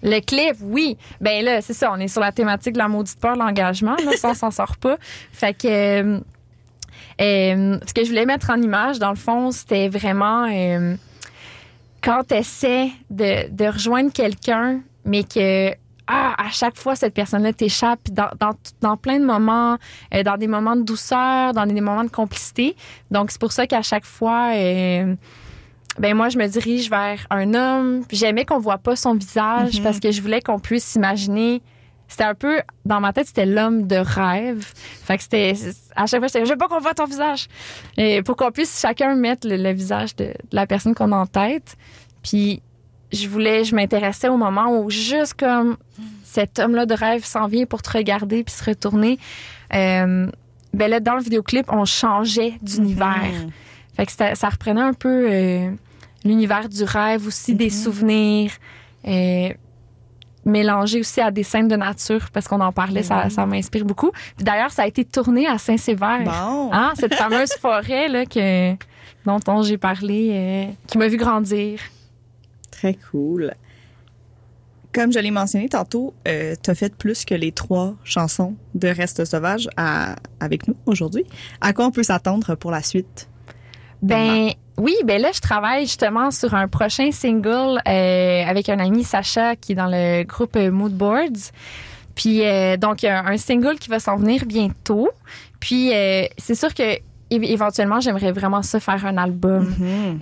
Le 0.02 0.20
clip, 0.20 0.56
oui. 0.60 0.96
Ben 1.20 1.44
là, 1.44 1.60
c'est 1.60 1.72
ça, 1.72 1.90
on 1.92 1.98
est 1.98 2.08
sur 2.08 2.20
la 2.20 2.32
thématique 2.32 2.74
de 2.74 2.78
la 2.78 2.88
maudite 2.88 3.18
peur, 3.18 3.36
l'engagement. 3.36 3.96
Là, 4.04 4.16
ça, 4.16 4.30
on 4.30 4.34
s'en 4.34 4.50
sort 4.50 4.76
pas. 4.76 4.96
Fait 5.32 5.54
que 5.54 5.66
euh, 5.66 6.20
euh, 7.20 7.78
ce 7.86 7.94
que 7.94 8.04
je 8.04 8.08
voulais 8.08 8.26
mettre 8.26 8.50
en 8.50 8.60
image, 8.60 8.98
dans 8.98 9.10
le 9.10 9.16
fond, 9.16 9.50
c'était 9.50 9.88
vraiment 9.88 10.46
euh, 10.50 10.96
quand 12.02 12.22
tu 12.28 12.34
essaies 12.34 12.90
de, 13.10 13.50
de 13.50 13.64
rejoindre 13.64 14.12
quelqu'un, 14.12 14.80
mais 15.04 15.24
que 15.24 15.72
ah, 16.06 16.34
à 16.38 16.50
chaque 16.50 16.76
fois, 16.76 16.94
cette 16.96 17.14
personne-là 17.14 17.52
t'échappe 17.52 18.00
dans, 18.10 18.28
dans, 18.38 18.52
dans 18.80 18.96
plein 18.96 19.18
de 19.18 19.24
moments, 19.24 19.76
euh, 20.14 20.22
dans 20.22 20.36
des 20.36 20.46
moments 20.46 20.76
de 20.76 20.82
douceur, 20.82 21.52
dans 21.52 21.66
des 21.66 21.80
moments 21.80 22.04
de 22.04 22.10
complicité. 22.10 22.76
Donc, 23.10 23.30
c'est 23.30 23.40
pour 23.40 23.52
ça 23.52 23.66
qu'à 23.66 23.82
chaque 23.82 24.04
fois, 24.04 24.50
euh, 24.54 25.14
ben 25.98 26.14
moi, 26.14 26.28
je 26.28 26.38
me 26.38 26.46
dirige 26.46 26.90
vers 26.90 27.26
un 27.30 27.54
homme. 27.54 28.04
J'aimais 28.10 28.44
qu'on 28.44 28.58
voit 28.58 28.78
pas 28.78 28.96
son 28.96 29.14
visage 29.14 29.78
Mhm. 29.78 29.82
parce 29.82 29.98
que 30.00 30.10
je 30.12 30.20
voulais 30.22 30.40
qu'on 30.40 30.58
puisse 30.58 30.84
s'imaginer. 30.84 31.62
C'était 32.08 32.22
un 32.24 32.34
peu, 32.34 32.60
dans 32.84 33.00
ma 33.00 33.12
tête, 33.12 33.26
c'était 33.26 33.46
l'homme 33.46 33.88
de 33.88 33.96
rêve. 33.96 34.64
Fait 35.04 35.16
que 35.16 35.24
c'était, 35.24 35.54
à 35.96 36.06
chaque 36.06 36.20
fois, 36.20 36.28
j'étais, 36.28 36.44
je 36.44 36.50
veux 36.50 36.56
pas 36.56 36.68
qu'on 36.68 36.78
voit 36.78 36.94
ton 36.94 37.06
visage. 37.06 37.48
Et 37.96 38.22
pour 38.22 38.36
qu'on 38.36 38.52
puisse 38.52 38.78
chacun 38.80 39.16
mettre 39.16 39.48
le, 39.48 39.56
le 39.56 39.72
visage 39.72 40.14
de, 40.14 40.26
de 40.26 40.32
la 40.52 40.68
personne 40.68 40.94
qu'on 40.94 41.10
a 41.10 41.16
en 41.16 41.26
tête. 41.26 41.76
Puis, 42.22 42.62
je 43.12 43.28
voulais, 43.28 43.64
je 43.64 43.74
m'intéressais 43.74 44.28
au 44.28 44.36
moment 44.36 44.78
où 44.80 44.90
juste 44.90 45.34
comme 45.34 45.76
cet 46.24 46.58
homme-là 46.58 46.86
de 46.86 46.94
rêve 46.94 47.24
s'en 47.24 47.46
vient 47.46 47.64
pour 47.66 47.82
te 47.82 47.90
regarder 47.96 48.44
puis 48.44 48.54
se 48.54 48.64
retourner. 48.64 49.18
Euh, 49.74 50.26
ben 50.74 50.90
là, 50.90 51.00
dans 51.00 51.14
le 51.14 51.22
vidéoclip, 51.22 51.66
on 51.72 51.84
changeait 51.84 52.54
d'univers. 52.62 53.16
Mhm. 53.44 53.50
Fait 53.96 54.06
que 54.06 54.12
ça 54.12 54.48
reprenait 54.48 54.82
un 54.82 54.92
peu 54.92 55.26
euh, 55.30 55.70
l'univers 56.24 56.68
du 56.68 56.84
rêve 56.84 57.26
aussi, 57.26 57.54
des 57.54 57.70
souvenirs, 57.70 58.52
euh, 59.08 59.48
mélangé 60.44 61.00
aussi 61.00 61.20
à 61.20 61.30
des 61.30 61.42
scènes 61.42 61.68
de 61.68 61.76
nature, 61.76 62.28
parce 62.32 62.46
qu'on 62.46 62.60
en 62.60 62.72
parlait, 62.72 63.02
ça, 63.02 63.30
ça 63.30 63.46
m'inspire 63.46 63.84
beaucoup. 63.84 64.10
Puis 64.36 64.44
D'ailleurs, 64.44 64.70
ça 64.70 64.82
a 64.82 64.86
été 64.86 65.04
tourné 65.04 65.46
à 65.46 65.58
Saint-Sévère. 65.58 66.22
Bon. 66.24 66.70
Hein, 66.72 66.92
cette 66.96 67.14
fameuse 67.14 67.52
forêt 67.54 68.08
là, 68.08 68.26
que, 68.26 68.72
dont 69.24 69.40
on- 69.48 69.62
j'ai 69.62 69.78
parlé, 69.78 70.30
euh, 70.32 70.64
qui 70.86 70.98
m'a 70.98 71.08
vu 71.08 71.16
grandir. 71.16 71.80
Très 72.78 72.94
cool. 73.10 73.54
Comme 74.92 75.12
je 75.12 75.18
l'ai 75.18 75.30
mentionné 75.30 75.68
tantôt, 75.68 76.14
tu 76.24 76.70
as 76.70 76.74
fait 76.74 76.94
plus 76.94 77.24
que 77.24 77.34
les 77.34 77.52
trois 77.52 77.94
chansons 78.04 78.54
de 78.74 78.88
Reste 78.88 79.24
sauvage 79.26 79.68
à- 79.76 80.16
avec 80.40 80.66
nous 80.68 80.76
aujourd'hui. 80.86 81.24
À 81.60 81.72
quoi 81.72 81.86
on 81.86 81.90
peut 81.90 82.02
s'attendre 82.02 82.54
pour 82.54 82.70
la 82.70 82.82
suite? 82.82 83.28
Ben 84.02 84.50
oui, 84.78 84.94
ben 85.04 85.20
là 85.20 85.30
je 85.34 85.40
travaille 85.40 85.82
justement 85.86 86.30
sur 86.30 86.54
un 86.54 86.68
prochain 86.68 87.10
single 87.10 87.80
euh, 87.88 88.44
avec 88.46 88.68
un 88.68 88.78
ami 88.78 89.04
Sacha 89.04 89.56
qui 89.56 89.72
est 89.72 89.74
dans 89.74 89.88
le 89.90 90.22
groupe 90.24 90.56
euh, 90.56 90.70
Mood 90.70 90.92
Boards. 90.92 91.50
Puis 92.14 92.46
euh, 92.46 92.76
donc, 92.78 93.02
il 93.02 93.06
y 93.06 93.08
a 93.10 93.24
un 93.26 93.36
single 93.36 93.78
qui 93.78 93.88
va 93.90 93.98
s'en 94.00 94.16
venir 94.16 94.44
bientôt. 94.46 95.08
Puis 95.60 95.92
euh, 95.94 96.24
c'est 96.38 96.54
sûr 96.54 96.72
que 96.72 96.98
éventuellement, 97.30 98.00
j'aimerais 98.00 98.32
vraiment 98.32 98.62
ça 98.62 98.80
faire 98.80 99.04
un 99.04 99.16
album. 99.18 99.74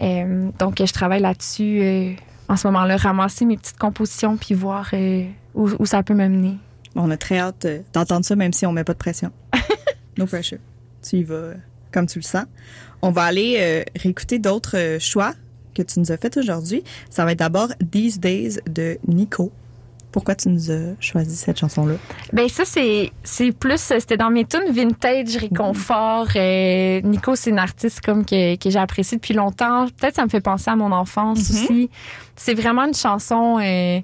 Euh, 0.02 0.50
donc, 0.58 0.82
je 0.84 0.92
travaille 0.92 1.20
là-dessus 1.20 1.80
euh, 1.82 2.12
en 2.48 2.56
ce 2.56 2.66
moment-là, 2.68 2.96
ramasser 2.96 3.44
mes 3.44 3.56
petites 3.56 3.78
compositions 3.78 4.36
puis 4.36 4.54
voir 4.54 4.90
euh, 4.92 5.24
où, 5.54 5.70
où 5.78 5.86
ça 5.86 6.02
peut 6.02 6.14
m'amener. 6.14 6.58
On 6.96 7.10
a 7.10 7.16
très 7.16 7.38
hâte 7.38 7.64
euh, 7.64 7.80
d'entendre 7.92 8.24
ça, 8.24 8.36
même 8.36 8.52
si 8.52 8.66
on 8.66 8.72
met 8.72 8.84
pas 8.84 8.92
de 8.92 8.98
pression. 8.98 9.32
no 10.18 10.26
pressure. 10.26 10.58
Tu 11.02 11.16
y 11.16 11.22
vas 11.24 11.34
euh, 11.34 11.54
comme 11.92 12.06
tu 12.06 12.18
le 12.18 12.24
sens. 12.24 12.44
On 13.02 13.10
va 13.10 13.22
aller 13.24 13.56
euh, 13.58 13.82
réécouter 14.00 14.38
d'autres 14.38 14.98
choix 15.00 15.34
que 15.74 15.82
tu 15.82 15.98
nous 15.98 16.12
as 16.12 16.16
fait 16.16 16.36
aujourd'hui. 16.36 16.84
Ça 17.10 17.24
va 17.24 17.32
être 17.32 17.38
d'abord 17.38 17.68
These 17.90 18.20
Days 18.20 18.58
de 18.66 18.98
Nico. 19.08 19.52
Pourquoi 20.14 20.36
tu 20.36 20.48
nous 20.48 20.70
as 20.70 20.94
choisi 21.00 21.34
cette 21.34 21.58
chanson-là? 21.58 21.94
Ben 22.32 22.48
ça 22.48 22.64
c'est 22.64 23.10
c'est 23.24 23.50
plus 23.50 23.80
c'était 23.80 24.16
dans 24.16 24.30
mes 24.30 24.44
tunes 24.44 24.70
vintage 24.70 25.36
réconfort. 25.36 26.28
Euh, 26.36 27.00
Nico 27.00 27.34
c'est 27.34 27.50
une 27.50 27.58
artiste 27.58 28.00
comme 28.00 28.24
que, 28.24 28.54
que 28.54 28.70
j'ai 28.70 28.78
appréciée 28.78 29.18
depuis 29.18 29.34
longtemps. 29.34 29.88
Peut-être 29.98 30.14
ça 30.14 30.22
me 30.24 30.28
fait 30.28 30.40
penser 30.40 30.70
à 30.70 30.76
mon 30.76 30.92
enfance 30.92 31.40
aussi. 31.50 31.90
C'est 32.36 32.54
vraiment 32.54 32.84
une 32.84 32.94
chanson 32.94 33.58
euh, 33.58 33.98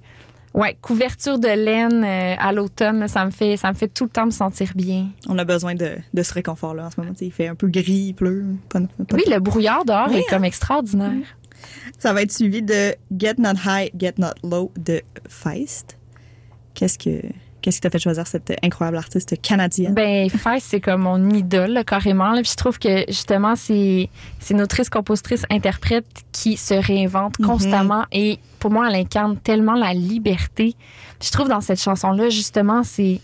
ouais 0.53 0.77
couverture 0.83 1.39
de 1.39 1.47
laine 1.47 2.03
euh, 2.03 2.35
à 2.41 2.53
l'automne. 2.53 3.07
Ça 3.07 3.25
me 3.25 3.31
fait 3.31 3.57
ça 3.57 3.69
me 3.71 3.77
fait 3.77 3.87
tout 3.87 4.03
le 4.03 4.11
temps 4.11 4.27
me 4.27 4.33
sentir 4.33 4.73
bien. 4.75 5.11
On 5.29 5.39
a 5.39 5.45
besoin 5.45 5.77
de, 5.77 5.93
de 6.13 6.23
ce 6.25 6.35
réconfort-là 6.35 6.87
en 6.87 6.91
ce 6.91 7.01
moment. 7.01 7.13
Il 7.21 7.31
fait 7.31 7.47
un 7.47 7.55
peu 7.55 7.69
gris, 7.69 8.07
il 8.09 8.15
pleut. 8.15 8.47
Pas, 8.69 8.81
pas- 8.81 9.15
Oui 9.17 9.23
le 9.31 9.39
brouillard 9.39 9.85
dehors 9.85 10.13
est 10.13 10.29
comme 10.29 10.45
extraordinaire. 10.45 11.37
Ça 12.01 12.13
va 12.13 12.23
être 12.23 12.33
suivi 12.33 12.63
de 12.63 12.97
Get 13.17 13.35
Not 13.39 13.61
High, 13.65 13.93
Get 13.97 14.15
Not 14.19 14.33
Low 14.43 14.73
de 14.77 15.03
Feist. 15.29 15.99
Qu'est-ce 16.75 16.99
que 16.99 17.23
qu'est-ce 17.61 17.77
qui 17.77 17.81
t'a 17.83 17.91
fait 17.91 17.99
choisir 17.99 18.27
cette 18.27 18.53
incroyable 18.63 18.97
artiste 18.97 19.41
canadienne? 19.43 19.95
Ben, 19.95 20.29
Faye, 20.31 20.61
c'est 20.61 20.81
comme 20.81 21.03
mon 21.03 21.31
idole, 21.31 21.73
là, 21.73 21.85
carrément. 21.85 22.33
là. 22.33 22.43
Puis 22.43 22.53
je 22.53 22.57
trouve 22.57 22.79
que, 22.79 23.05
justement, 23.09 23.57
c'est, 23.57 24.09
c'est 24.39 24.55
une 24.55 24.63
autrice, 24.63 24.89
compositrice, 24.89 25.45
interprète 25.51 26.07
qui 26.33 26.57
se 26.57 26.75
réinvente 26.75 27.37
constamment. 27.37 28.05
Et 28.13 28.39
pour 28.59 28.71
moi, 28.71 28.89
elle 28.89 28.97
incarne 28.97 29.37
tellement 29.37 29.75
la 29.75 29.93
liberté. 29.95 30.75
Puis 31.19 31.29
je 31.29 31.33
trouve 31.33 31.49
dans 31.49 31.61
cette 31.61 31.81
chanson-là, 31.81 32.29
justement, 32.31 32.83
c'est, 32.83 33.21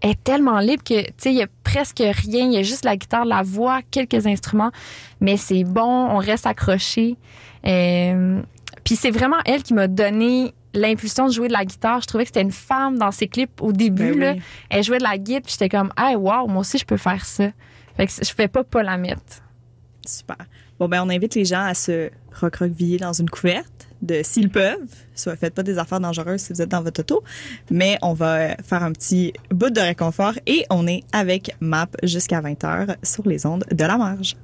elle 0.00 0.10
est 0.10 0.24
tellement 0.24 0.58
libre 0.60 0.82
que, 0.82 1.02
tu 1.02 1.12
sais, 1.18 1.32
il 1.32 1.36
y 1.36 1.42
a 1.42 1.46
presque 1.62 2.02
rien. 2.02 2.46
Il 2.46 2.52
y 2.52 2.58
a 2.58 2.62
juste 2.62 2.84
la 2.84 2.96
guitare, 2.96 3.24
la 3.24 3.42
voix, 3.42 3.80
quelques 3.90 4.26
instruments. 4.26 4.70
Mais 5.20 5.36
c'est 5.36 5.64
bon, 5.64 5.82
on 5.82 6.18
reste 6.18 6.46
accroché. 6.46 7.16
Euh, 7.66 8.40
puis 8.84 8.96
c'est 8.96 9.10
vraiment 9.10 9.38
elle 9.46 9.62
qui 9.62 9.72
m'a 9.72 9.88
donné 9.88 10.52
l'impulsion 10.74 11.26
de 11.26 11.32
jouer 11.32 11.48
de 11.48 11.52
la 11.52 11.64
guitare. 11.64 12.00
Je 12.02 12.06
trouvais 12.06 12.24
que 12.24 12.28
c'était 12.28 12.42
une 12.42 12.52
femme 12.52 12.98
dans 12.98 13.10
ses 13.10 13.28
clips 13.28 13.60
au 13.60 13.72
début. 13.72 14.12
Ben 14.12 14.20
là. 14.20 14.32
oui. 14.32 14.42
Elle 14.70 14.84
jouait 14.84 14.98
de 14.98 15.04
la 15.04 15.18
guitare, 15.18 15.42
puis 15.42 15.52
j'étais 15.52 15.68
comme, 15.68 15.92
ah, 15.96 16.12
wow, 16.16 16.46
moi 16.46 16.60
aussi, 16.60 16.78
je 16.78 16.84
peux 16.84 16.96
faire 16.96 17.24
ça. 17.24 17.50
Fait 17.96 18.06
que 18.06 18.12
je 18.12 18.32
fais 18.32 18.48
pas 18.48 18.64
pas 18.64 18.82
la 18.82 18.96
mettre. 18.96 19.42
Super. 20.06 20.36
Bon, 20.78 20.88
ben, 20.88 21.02
on 21.04 21.08
invite 21.08 21.34
les 21.34 21.44
gens 21.44 21.64
à 21.64 21.74
se 21.74 22.10
recroqueviller 22.32 22.98
dans 22.98 23.12
une 23.12 23.30
couverte 23.30 23.88
de 24.02 24.22
s'ils 24.22 24.50
peuvent. 24.50 24.78
Soit 25.14 25.36
faites 25.36 25.54
pas 25.54 25.62
des 25.62 25.78
affaires 25.78 26.00
dangereuses 26.00 26.40
si 26.40 26.52
vous 26.52 26.60
êtes 26.60 26.68
dans 26.68 26.82
votre 26.82 27.00
auto. 27.00 27.22
Mais 27.70 27.96
on 28.02 28.12
va 28.12 28.34
euh, 28.36 28.54
faire 28.62 28.82
un 28.82 28.92
petit 28.92 29.32
bout 29.50 29.70
de 29.70 29.80
réconfort 29.80 30.34
et 30.46 30.66
on 30.70 30.86
est 30.86 31.02
avec 31.12 31.56
MAP 31.60 31.96
jusqu'à 32.02 32.40
20h 32.40 32.96
sur 33.02 33.26
les 33.26 33.46
ondes 33.46 33.64
de 33.70 33.84
la 33.84 33.96
marge. 33.96 34.36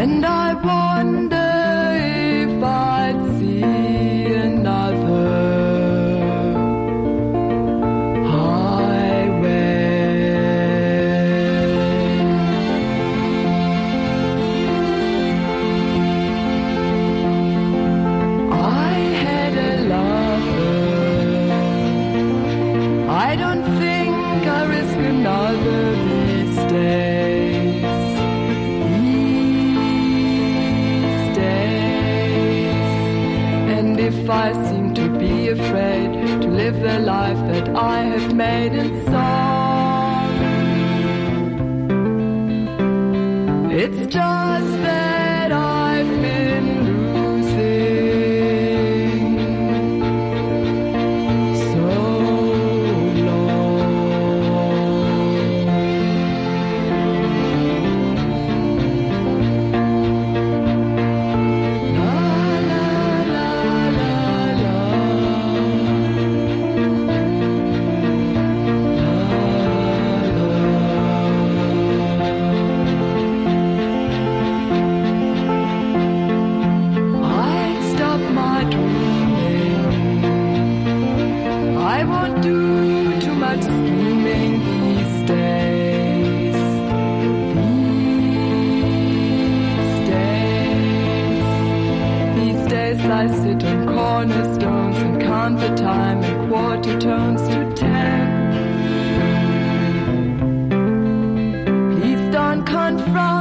And 0.01 0.25
I 0.25 0.53
wonder 0.55 1.22
I 34.33 34.51
seem 34.67 34.95
to 34.95 35.07
be 35.19 35.49
afraid 35.49 36.41
to 36.41 36.47
live 36.47 36.79
the 36.81 36.97
life 36.97 37.37
that 37.51 37.69
I 37.75 37.99
have 38.01 38.33
made 38.33 38.73
in 38.73 39.05
I 93.15 93.27
sit 93.27 93.63
on 93.63 93.85
cornerstones 93.85 94.97
and 94.97 95.21
count 95.21 95.59
the 95.59 95.69
time 95.75 96.23
in 96.23 96.49
quarter 96.49 96.99
tones 96.99 97.43
to 97.43 97.71
ten. 97.75 98.23
Please 101.91 102.33
don't 102.33 102.65
confront 102.65 103.32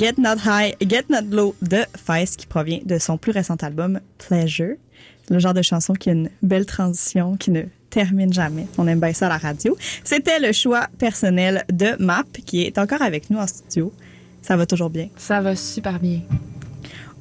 Get 0.00 0.14
Not 0.16 0.38
High, 0.46 0.76
Get 0.80 1.04
Not 1.10 1.28
Low 1.30 1.54
de 1.60 1.84
Feist 1.94 2.38
qui 2.38 2.46
provient 2.46 2.78
de 2.86 2.98
son 2.98 3.18
plus 3.18 3.32
récent 3.32 3.56
album 3.56 4.00
Pleasure. 4.16 4.76
C'est 5.28 5.34
le 5.34 5.38
genre 5.38 5.52
de 5.52 5.60
chanson 5.60 5.92
qui 5.92 6.08
a 6.08 6.12
une 6.14 6.30
belle 6.40 6.64
transition, 6.64 7.36
qui 7.36 7.50
ne 7.50 7.64
termine 7.90 8.32
jamais. 8.32 8.66
On 8.78 8.86
aime 8.86 8.98
bien 8.98 9.12
ça 9.12 9.26
à 9.26 9.28
la 9.28 9.36
radio. 9.36 9.76
C'était 10.02 10.38
le 10.38 10.52
choix 10.52 10.86
personnel 10.98 11.66
de 11.70 12.02
Map 12.02 12.24
qui 12.46 12.62
est 12.62 12.78
encore 12.78 13.02
avec 13.02 13.28
nous 13.28 13.36
en 13.36 13.46
studio. 13.46 13.92
Ça 14.40 14.56
va 14.56 14.64
toujours 14.64 14.88
bien. 14.88 15.08
Ça 15.18 15.42
va 15.42 15.54
super 15.54 16.00
bien. 16.00 16.20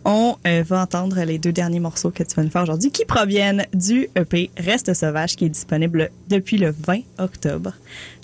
On 0.06 0.38
euh, 0.48 0.64
va 0.66 0.82
entendre 0.82 1.22
les 1.26 1.38
deux 1.38 1.52
derniers 1.52 1.82
morceaux 1.82 2.12
que 2.12 2.24
tu 2.24 2.34
vas 2.34 2.44
nous 2.44 2.50
faire 2.50 2.64
aujourd'hui 2.64 2.92
qui 2.92 3.04
proviennent 3.04 3.66
du 3.74 4.08
EP 4.16 4.52
Reste 4.58 4.94
Sauvage 4.94 5.36
qui 5.36 5.44
est 5.44 5.50
disponible 5.50 6.12
depuis 6.30 6.58
le 6.58 6.74
20 6.88 7.02
octobre. 7.18 7.74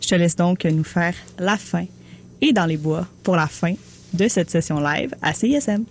Je 0.02 0.08
te 0.08 0.16
laisse 0.16 0.38
donc 0.38 0.64
nous 0.64 0.86
faire 0.86 1.14
la 1.40 1.58
fin 1.58 1.88
et 2.40 2.54
dans 2.54 2.66
les 2.66 2.78
bois 2.78 3.06
pour 3.22 3.36
la 3.36 3.48
fin 3.48 3.74
de 4.16 4.28
cette 4.28 4.50
session 4.50 4.80
live 4.80 5.14
à 5.22 5.34
CISM. 5.34 5.84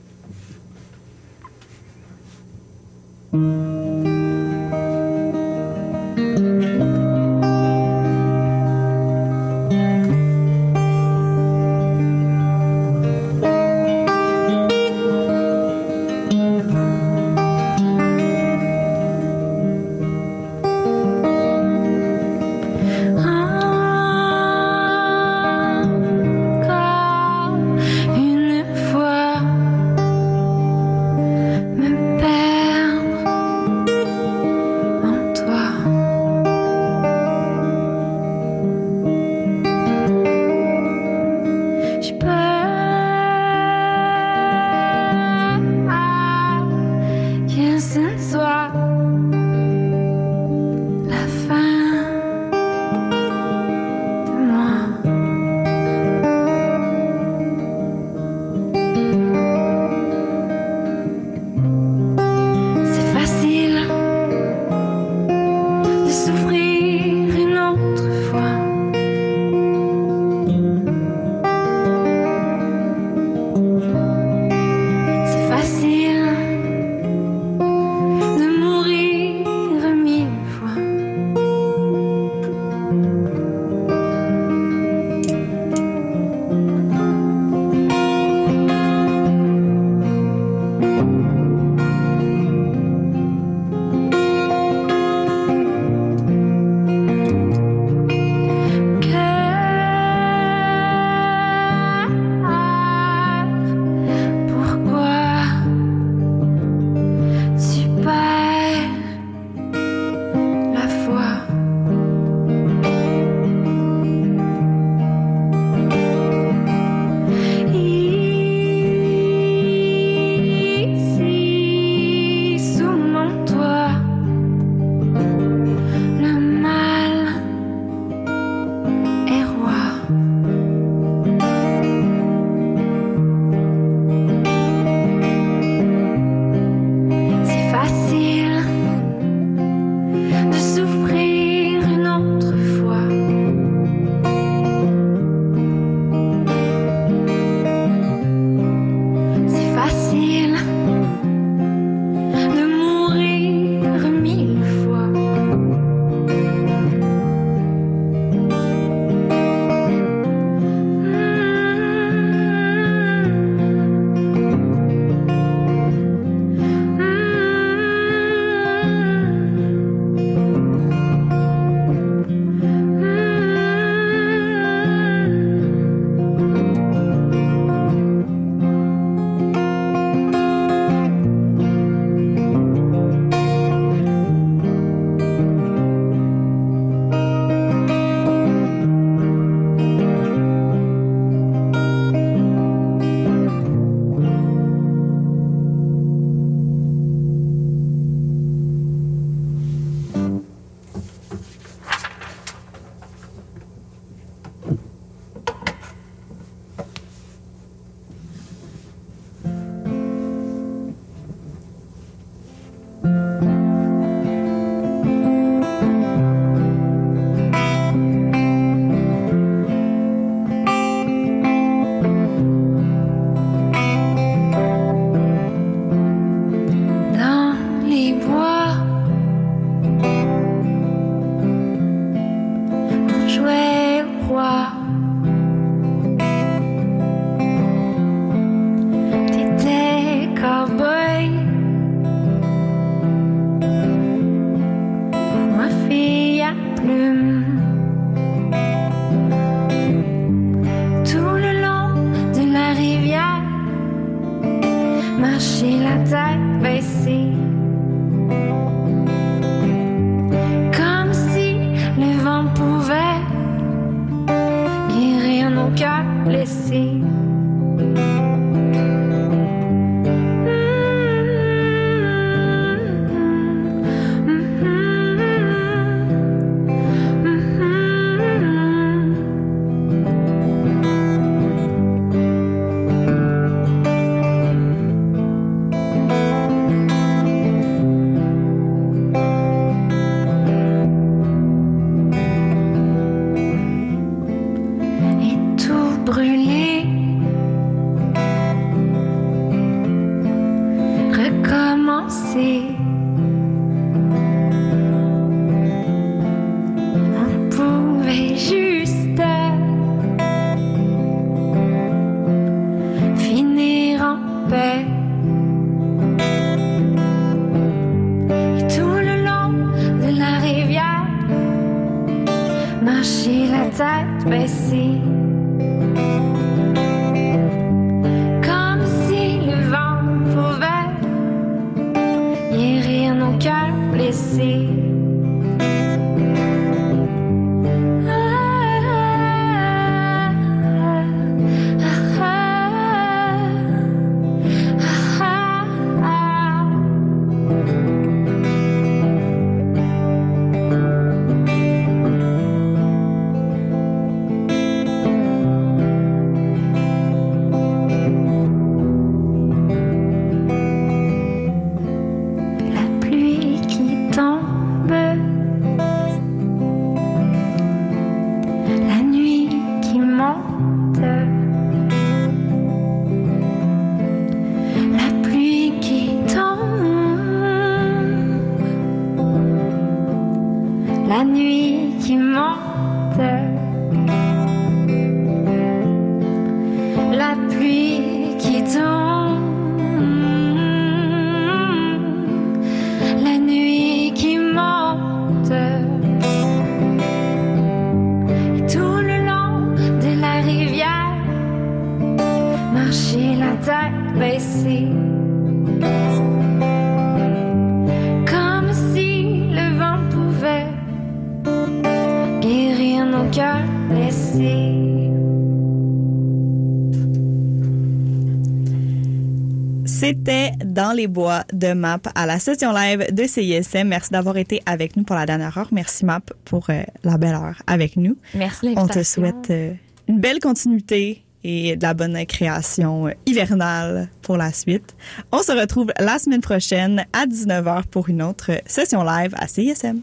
Les 420.95 421.07
bois 421.07 421.45
de 421.53 421.72
MAP 421.72 422.09
à 422.14 422.26
la 422.26 422.38
session 422.38 422.72
live 422.72 423.12
de 423.12 423.24
CISM. 423.24 423.88
Merci 423.88 424.11
d'avoir 424.11 424.36
été 424.36 424.62
avec 424.66 424.97
nous 424.97 425.05
pour 425.05 425.16
la 425.16 425.26
dernière 425.26 425.57
heure. 425.59 425.68
Merci 425.72 426.05
MAP 426.05 426.32
pour 426.45 426.70
euh, 426.70 426.82
la 427.03 427.18
belle 427.18 427.34
heure 427.34 427.61
avec 427.66 427.97
nous. 427.97 428.16
Merci 428.34 428.74
On 428.76 428.86
te 428.86 429.03
souhaite 429.03 429.51
euh, 429.51 429.72
une 430.09 430.20
belle 430.20 430.40
continuité 430.40 431.24
et 431.42 431.76
de 431.76 431.82
la 431.82 431.95
bonne 431.95 432.24
création 432.26 433.09
euh, 433.09 433.12
hivernale 433.26 434.09
pour 434.22 434.36
la 434.36 434.53
suite. 434.53 434.95
On 435.32 435.42
se 435.42 435.53
retrouve 435.53 435.92
la 435.99 436.18
semaine 436.18 436.40
prochaine 436.40 437.05
à 437.12 437.26
19h 437.26 437.84
pour 437.84 438.09
une 438.09 438.22
autre 438.22 438.53
session 438.66 439.03
live 439.05 439.34
à 439.36 439.47
CISM. 439.47 440.01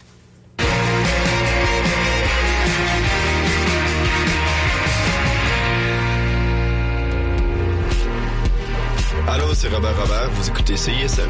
Allô, 9.28 9.54
c'est 9.54 9.70
Robert 9.70 9.96
Robert, 9.96 10.30
vous 10.34 10.50
écoutez 10.50 10.76
CISM. 10.76 11.30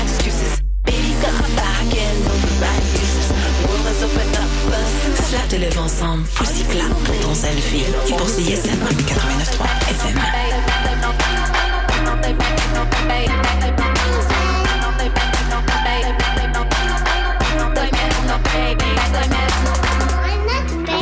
Slap 5.31 5.47
te 5.47 5.55
lève 5.55 5.79
ensemble, 5.79 6.25
aussi 6.41 6.65
clap 6.65 6.89
pour 7.05 7.17
ton 7.21 7.33
selfie. 7.33 7.85
Et 8.09 8.13
pour 8.17 8.27
CISM 8.27 8.83
89.3 9.07 9.89
FM. 9.91 10.19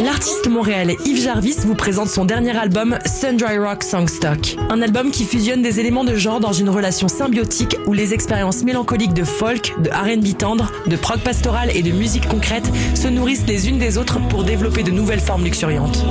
L'artiste 0.03 0.47
montréalais 0.47 0.97
Yves 1.05 1.21
Jarvis 1.21 1.57
vous 1.65 1.75
présente 1.75 2.07
son 2.07 2.23
dernier 2.23 2.55
album 2.57 2.97
Sundry 3.05 3.57
Rock 3.57 3.83
Songstock. 3.83 4.55
Un 4.69 4.81
album 4.81 5.11
qui 5.11 5.25
fusionne 5.25 5.61
des 5.61 5.81
éléments 5.81 6.05
de 6.05 6.15
genre 6.15 6.39
dans 6.39 6.53
une 6.53 6.69
relation 6.69 7.09
symbiotique 7.09 7.75
où 7.85 7.91
les 7.91 8.13
expériences 8.13 8.63
mélancoliques 8.63 9.13
de 9.13 9.25
folk, 9.25 9.73
de 9.81 9.89
R&B 9.89 10.37
tendre, 10.37 10.71
de 10.87 10.95
prog 10.95 11.19
pastoral 11.19 11.75
et 11.75 11.83
de 11.83 11.91
musique 11.91 12.29
concrète 12.29 12.71
se 12.95 13.09
nourrissent 13.09 13.45
les 13.45 13.67
unes 13.67 13.77
des 13.77 13.97
autres 13.97 14.19
pour 14.29 14.45
développer 14.45 14.83
de 14.83 14.91
nouvelles 14.91 15.19
formes 15.19 15.43
luxuriantes. 15.43 16.05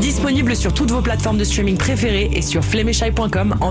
Disponible 0.00 0.54
sur 0.54 0.72
toutes 0.72 0.92
vos 0.92 1.00
plateformes 1.00 1.38
de 1.38 1.42
streaming 1.42 1.76
préférées 1.76 2.30
et 2.32 2.42
sur 2.42 2.64
flemeshai.com 2.64 3.56
en 3.60 3.70